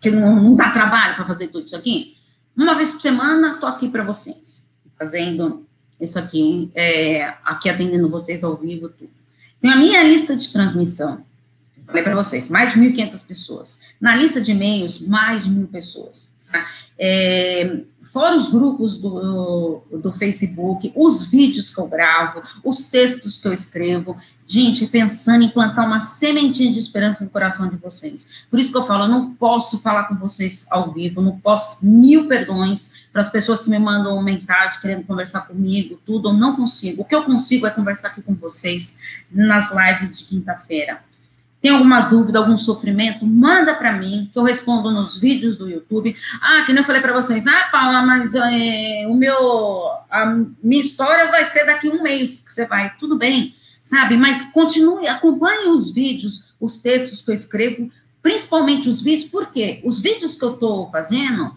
que 0.05 0.11
não, 0.11 0.35
não 0.35 0.55
dá 0.55 0.69
trabalho 0.69 1.15
para 1.15 1.25
fazer 1.25 1.47
tudo 1.47 1.65
isso 1.65 1.75
aqui? 1.75 2.15
Uma 2.55 2.75
vez 2.75 2.91
por 2.91 3.01
semana, 3.01 3.53
estou 3.53 3.67
aqui 3.67 3.89
para 3.89 4.03
vocês, 4.03 4.69
fazendo 4.97 5.65
isso 5.99 6.19
aqui, 6.19 6.69
é, 6.75 7.33
aqui 7.43 7.69
atendendo 7.69 8.07
vocês 8.07 8.43
ao 8.43 8.55
vivo, 8.55 8.89
tudo. 8.89 9.09
Tem 9.59 9.71
a 9.71 9.75
minha 9.75 10.03
lista 10.03 10.35
de 10.35 10.51
transmissão, 10.53 11.23
falei 11.85 12.03
para 12.03 12.15
vocês, 12.15 12.49
mais 12.49 12.73
de 12.73 12.79
1.500 12.79 13.27
pessoas. 13.27 13.81
Na 14.01 14.15
lista 14.15 14.41
de 14.41 14.51
e-mails, 14.51 15.05
mais 15.07 15.45
de 15.45 15.51
mil 15.51 15.67
pessoas. 15.67 16.33
Tá? 16.51 16.65
É, 16.97 17.81
fora 18.03 18.35
os 18.35 18.49
grupos 18.49 18.97
do, 18.97 19.81
do 19.91 20.11
Facebook, 20.11 20.91
os 20.95 21.29
vídeos 21.29 21.73
que 21.73 21.79
eu 21.79 21.87
gravo, 21.87 22.41
os 22.63 22.87
textos 22.87 23.37
que 23.37 23.47
eu 23.47 23.53
escrevo, 23.53 24.15
gente, 24.47 24.87
pensando 24.87 25.43
em 25.43 25.49
plantar 25.49 25.85
uma 25.85 26.01
sementinha 26.01 26.71
de 26.71 26.79
esperança 26.79 27.23
no 27.23 27.29
coração 27.29 27.67
de 27.67 27.75
vocês. 27.75 28.29
Por 28.49 28.59
isso 28.59 28.71
que 28.71 28.77
eu 28.77 28.85
falo, 28.85 29.03
eu 29.03 29.09
não 29.09 29.33
posso 29.33 29.81
falar 29.81 30.05
com 30.05 30.15
vocês 30.15 30.67
ao 30.71 30.91
vivo, 30.91 31.21
não 31.21 31.37
posso, 31.39 31.85
mil 31.85 32.27
perdões 32.27 33.07
para 33.11 33.21
as 33.21 33.29
pessoas 33.29 33.61
que 33.61 33.69
me 33.69 33.79
mandam 33.79 34.21
mensagem 34.23 34.79
querendo 34.79 35.05
conversar 35.05 35.41
comigo, 35.41 35.99
tudo, 36.05 36.29
eu 36.29 36.33
não 36.33 36.55
consigo. 36.55 37.01
O 37.01 37.05
que 37.05 37.15
eu 37.15 37.23
consigo 37.23 37.67
é 37.67 37.71
conversar 37.71 38.09
aqui 38.09 38.21
com 38.21 38.35
vocês 38.35 38.99
nas 39.31 39.71
lives 39.71 40.19
de 40.19 40.25
quinta-feira. 40.25 40.99
Tem 41.65 41.73
alguma 41.73 42.01
dúvida, 42.01 42.37
algum 42.37 42.59
sofrimento? 42.59 43.25
Manda 43.25 43.73
para 43.73 43.91
mim, 43.93 44.29
que 44.31 44.37
eu 44.37 44.43
respondo 44.43 44.91
nos 44.91 45.17
vídeos 45.17 45.57
do 45.57 45.67
YouTube. 45.67 46.15
Ah, 46.39 46.61
que 46.63 46.71
nem 46.71 46.81
eu 46.81 46.85
falei 46.85 47.01
para 47.01 47.11
vocês, 47.11 47.47
ah, 47.47 47.69
Paula, 47.71 48.03
mas 48.03 48.35
é, 48.35 49.07
o 49.07 49.15
meu, 49.15 49.89
a 50.11 50.27
minha 50.61 50.79
história 50.79 51.25
vai 51.31 51.43
ser 51.43 51.65
daqui 51.65 51.89
um 51.89 52.03
mês 52.03 52.41
que 52.41 52.53
você 52.53 52.67
vai. 52.67 52.95
Tudo 52.99 53.17
bem, 53.17 53.55
sabe? 53.83 54.15
Mas 54.15 54.43
continue, 54.51 55.07
acompanhe 55.07 55.69
os 55.69 55.91
vídeos, 55.91 56.53
os 56.61 56.83
textos 56.83 57.23
que 57.23 57.31
eu 57.31 57.33
escrevo, 57.33 57.89
principalmente 58.21 58.87
os 58.87 59.01
vídeos, 59.01 59.31
porque 59.31 59.81
os 59.83 59.99
vídeos 59.99 60.37
que 60.37 60.45
eu 60.45 60.53
estou 60.53 60.91
fazendo, 60.91 61.51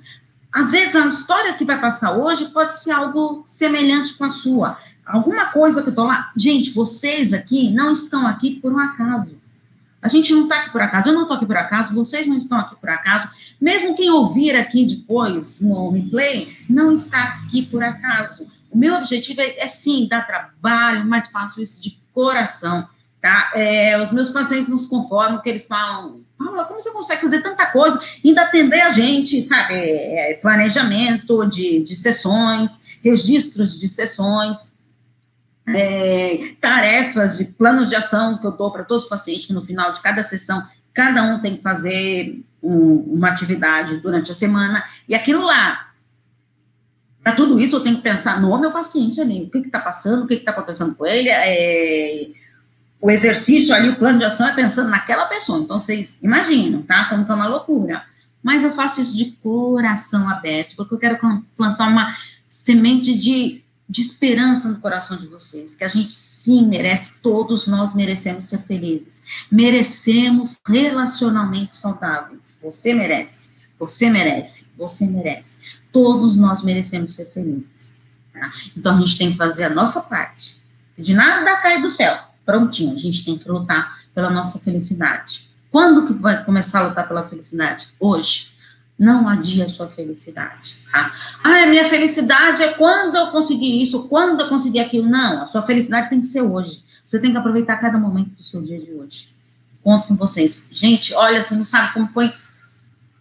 às 0.51 0.71
vezes 0.71 0.97
a 0.97 1.07
história 1.07 1.53
que 1.53 1.67
vai 1.67 1.79
passar 1.79 2.13
hoje 2.13 2.47
pode 2.47 2.75
ser 2.81 2.93
algo 2.93 3.43
semelhante 3.45 4.15
com 4.15 4.25
a 4.25 4.31
sua. 4.31 4.79
Alguma 5.05 5.45
coisa 5.53 5.83
que 5.83 5.89
eu 5.89 5.93
estou 5.93 6.07
lá. 6.07 6.33
Gente, 6.35 6.71
vocês 6.71 7.35
aqui 7.35 7.71
não 7.75 7.93
estão 7.93 8.27
aqui 8.27 8.59
por 8.59 8.73
um 8.73 8.79
acaso. 8.79 9.38
A 10.01 10.09
gente 10.09 10.33
não 10.33 10.45
está 10.45 10.61
aqui 10.61 10.71
por 10.71 10.81
acaso, 10.81 11.09
eu 11.09 11.15
não 11.15 11.23
estou 11.23 11.37
aqui 11.37 11.47
por 11.47 11.57
acaso, 11.57 11.95
vocês 11.95 12.27
não 12.27 12.37
estão 12.37 12.59
aqui 12.59 12.77
por 12.77 12.89
acaso. 12.89 13.29
Mesmo 13.61 13.97
quem 13.97 14.11
ouvir 14.11 14.55
aqui 14.55 14.87
depois 14.87 15.61
no 15.61 15.91
replay, 15.91 16.57
não 16.69 16.93
está 16.93 17.23
aqui 17.23 17.63
por 17.63 17.83
acaso. 17.83 18.49
O 18.71 18.79
meu 18.79 18.95
objetivo 18.95 19.41
é, 19.41 19.59
é 19.59 19.69
sim 19.69 20.07
dar 20.09 20.27
trabalho, 20.27 21.05
mas 21.05 21.29
faço 21.29 21.61
isso 21.61 21.83
de 21.83 21.99
coração, 22.15 22.87
tá? 23.21 23.51
É, 23.55 24.01
os 24.01 24.13
meus 24.13 24.29
pacientes 24.29 24.69
não 24.69 24.79
se 24.79 24.89
conformam, 24.89 25.41
que 25.41 25.49
eles 25.49 25.67
falam, 25.67 26.23
Paula, 26.39 26.65
como 26.65 26.81
você 26.81 26.93
consegue 26.93 27.23
fazer 27.23 27.43
tanta 27.43 27.67
coisa, 27.67 28.01
ainda 28.25 28.43
atender 28.43 28.81
a 28.83 28.91
gente, 28.91 29.43
sabe? 29.43 29.75
É, 29.75 30.39
planejamento 30.41 31.45
de, 31.47 31.83
de 31.83 31.97
sessões, 31.97 32.85
registros 33.03 33.79
de 33.79 33.89
sessões, 33.89 34.78
é, 35.75 36.55
tarefas 36.61 37.41
e 37.41 37.53
planos 37.53 37.89
de 37.89 37.97
ação 37.97 38.39
que 38.39 38.47
eu 38.47 38.53
dou 38.53 38.71
para 38.71 38.85
todos 38.85 39.05
os 39.05 39.09
pacientes, 39.09 39.47
que 39.47 39.53
no 39.53 39.63
final 39.63 39.93
de 39.93 40.01
cada 40.01 40.23
sessão, 40.23 40.67
cada 40.93 41.23
um 41.23 41.41
tem 41.41 41.57
que 41.57 41.63
fazer 41.63 42.43
um, 42.63 43.15
uma 43.15 43.29
atividade 43.29 43.99
durante 43.99 44.31
a 44.31 44.35
semana, 44.35 44.85
e 45.09 45.15
aquilo 45.15 45.45
lá, 45.45 45.89
para 47.23 47.33
tudo 47.33 47.61
isso 47.61 47.77
eu 47.77 47.81
tenho 47.81 47.97
que 47.97 48.03
pensar 48.03 48.41
no 48.41 48.57
meu 48.59 48.71
paciente 48.71 49.21
ali, 49.21 49.45
o 49.45 49.51
que 49.51 49.59
está 49.59 49.79
passando, 49.79 50.25
o 50.25 50.27
que 50.27 50.35
está 50.35 50.51
acontecendo 50.51 50.95
com 50.95 51.07
ele, 51.07 51.29
é, 51.29 52.29
o 53.01 53.11
exercício 53.11 53.75
ali, 53.75 53.91
o 53.91 53.97
plano 53.97 54.19
de 54.19 54.25
ação 54.25 54.49
é 54.49 54.55
pensando 54.55 54.91
naquela 54.91 55.27
pessoa, 55.27 55.61
então 55.61 55.79
vocês 55.79 56.23
imaginam, 56.23 56.83
tá, 56.83 57.05
como 57.05 57.25
que 57.25 57.31
é 57.31 57.35
uma 57.35 57.47
loucura, 57.47 58.03
mas 58.43 58.63
eu 58.63 58.71
faço 58.71 59.01
isso 59.01 59.17
de 59.17 59.33
coração 59.43 60.29
aberto, 60.29 60.75
porque 60.77 60.95
eu 60.95 60.99
quero 60.99 61.19
plantar 61.57 61.89
uma 61.89 62.17
semente 62.49 63.17
de 63.17 63.63
de 63.89 64.03
esperança 64.03 64.69
no 64.69 64.81
coração 64.81 65.17
de 65.17 65.27
vocês, 65.27 65.75
que 65.75 65.83
a 65.83 65.89
gente 65.89 66.13
sim 66.13 66.67
merece, 66.67 67.21
todos 67.23 67.67
nós 67.67 67.95
merecemos 67.95 68.49
ser 68.49 68.59
felizes, 68.59 69.23
merecemos 69.51 70.59
relacionamentos 70.67 71.81
saudáveis. 71.81 72.59
Você 72.63 72.93
merece, 72.93 73.55
você 73.79 74.11
merece, 74.11 74.73
você 74.77 75.07
merece. 75.07 75.79
Todos 75.91 76.37
nós 76.37 76.63
merecemos 76.63 77.15
ser 77.15 77.33
felizes. 77.33 77.99
Tá? 78.33 78.53
Então 78.77 78.97
a 78.97 79.01
gente 79.01 79.17
tem 79.17 79.33
que 79.33 79.39
fazer 79.39 79.65
a 79.65 79.71
nossa 79.71 80.03
parte. 80.03 80.63
De 80.97 81.15
nada 81.15 81.57
cai 81.63 81.81
do 81.81 81.89
céu. 81.89 82.19
Prontinho, 82.45 82.95
a 82.95 82.99
gente 82.99 83.25
tem 83.25 83.39
que 83.39 83.49
lutar 83.49 84.03
pela 84.15 84.31
nossa 84.31 84.59
felicidade. 84.59 85.49
Quando 85.71 86.07
que 86.07 86.13
vai 86.13 86.45
começar 86.45 86.81
a 86.81 86.89
lutar 86.89 87.07
pela 87.07 87.27
felicidade? 87.27 87.89
Hoje 88.01 88.53
não 88.99 89.29
adia 89.29 89.67
a 89.67 89.69
sua 89.69 89.87
felicidade. 89.87 90.79
Tá? 90.91 91.15
Ah, 91.45 91.63
a 91.63 91.67
minha 91.67 91.85
felicidade 91.85 92.63
é 92.63 92.73
quando 92.73 93.17
eu 93.17 93.29
conseguir 93.29 93.81
isso, 93.81 94.09
quando 94.09 94.41
eu 94.41 94.49
conseguir 94.49 94.81
aquilo. 94.81 95.09
Não, 95.09 95.43
a 95.43 95.47
sua 95.47 95.63
felicidade 95.63 96.11
tem 96.11 96.21
que 96.21 96.27
ser 96.27 96.43
hoje. 96.43 96.83
Você 97.05 97.21
tem 97.21 97.31
que 97.31 97.37
aproveitar 97.37 97.77
cada 97.77 97.97
momento 97.97 98.31
do 98.31 98.43
seu 98.43 98.61
dia 98.61 98.79
de 98.79 98.93
hoje. 98.93 99.29
Conto 99.83 100.09
com 100.09 100.17
vocês. 100.17 100.67
Gente, 100.73 101.15
olha, 101.15 101.43
você 101.43 101.55
não 101.55 101.65
sabe 101.65 101.95
como 101.95 102.09
foi 102.09 102.33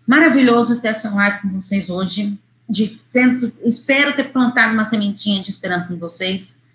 maravilhoso 0.06 0.82
ter 0.82 0.90
essa 0.90 1.10
live 1.13 1.42
com 1.42 1.50
vocês 1.62 1.90
hoje. 1.90 2.38
De 2.68 3.00
tento, 3.13 3.54
espero 3.63 4.13
ter 4.13 4.26
plantado 4.26 4.74
uma 4.74 4.84
sementinha 4.84 5.44
de 5.44 5.50
esperança 5.50 5.94
em 5.94 5.98
vocês. 5.98 6.66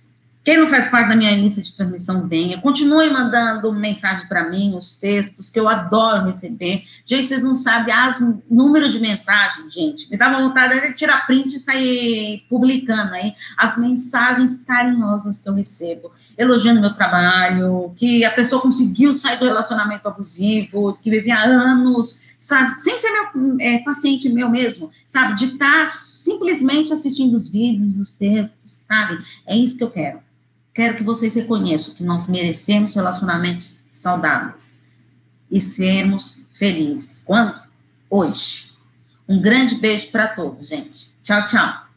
Quem 0.44 0.58
não 0.58 0.66
faz 0.66 0.88
parte 0.88 1.08
da 1.08 1.14
minha 1.14 1.30
lista 1.36 1.62
de 1.62 1.72
transmissão, 1.72 2.26
venha. 2.26 2.60
Continue 2.60 3.08
mandando 3.10 3.72
mensagem 3.72 4.26
para 4.26 4.50
mim, 4.50 4.74
os 4.76 4.98
textos, 4.98 5.48
que 5.48 5.58
eu 5.58 5.68
adoro 5.68 6.26
receber. 6.26 6.82
Gente, 7.06 7.28
vocês 7.28 7.44
não 7.44 7.54
sabem 7.54 7.94
as 7.94 8.18
número 8.50 8.90
de 8.90 8.98
mensagens, 8.98 9.72
gente. 9.72 10.10
Me 10.10 10.16
dava 10.16 10.42
vontade 10.42 10.80
de 10.80 10.94
tirar 10.94 11.26
print 11.28 11.54
e 11.54 11.60
sair 11.60 12.44
publicando 12.50 13.14
aí 13.14 13.34
as 13.56 13.78
mensagens 13.78 14.64
carinhosas 14.64 15.38
que 15.38 15.48
eu 15.48 15.54
recebo, 15.54 16.10
elogiando 16.36 16.80
meu 16.80 16.92
trabalho, 16.92 17.92
que 17.94 18.24
a 18.24 18.30
pessoa 18.32 18.60
conseguiu 18.60 19.14
sair 19.14 19.38
do 19.38 19.44
relacionamento 19.44 20.08
abusivo, 20.08 20.98
que 21.00 21.08
vivia 21.08 21.38
anos, 21.38 22.32
sabe, 22.36 22.68
sem 22.70 22.98
ser 22.98 23.10
meu 23.12 23.56
é, 23.60 23.78
paciente 23.78 24.28
meu 24.28 24.50
mesmo, 24.50 24.90
sabe? 25.06 25.36
De 25.36 25.44
estar 25.44 25.84
tá 25.84 25.86
simplesmente 25.86 26.92
assistindo 26.92 27.36
os 27.36 27.48
vídeos, 27.48 27.96
os 27.96 28.14
textos, 28.14 28.84
sabe? 28.88 29.24
É 29.46 29.56
isso 29.56 29.78
que 29.78 29.84
eu 29.84 29.90
quero. 29.90 30.31
Quero 30.74 30.96
que 30.96 31.02
vocês 31.02 31.34
reconheçam 31.34 31.94
que 31.94 32.02
nós 32.02 32.28
merecemos 32.28 32.94
relacionamentos 32.94 33.86
saudáveis 33.90 34.90
e 35.50 35.60
sermos 35.60 36.46
felizes. 36.54 37.22
Quando? 37.24 37.60
Hoje. 38.08 38.72
Um 39.28 39.40
grande 39.40 39.74
beijo 39.74 40.10
para 40.10 40.28
todos, 40.28 40.68
gente. 40.68 41.12
Tchau, 41.22 41.46
tchau. 41.46 41.91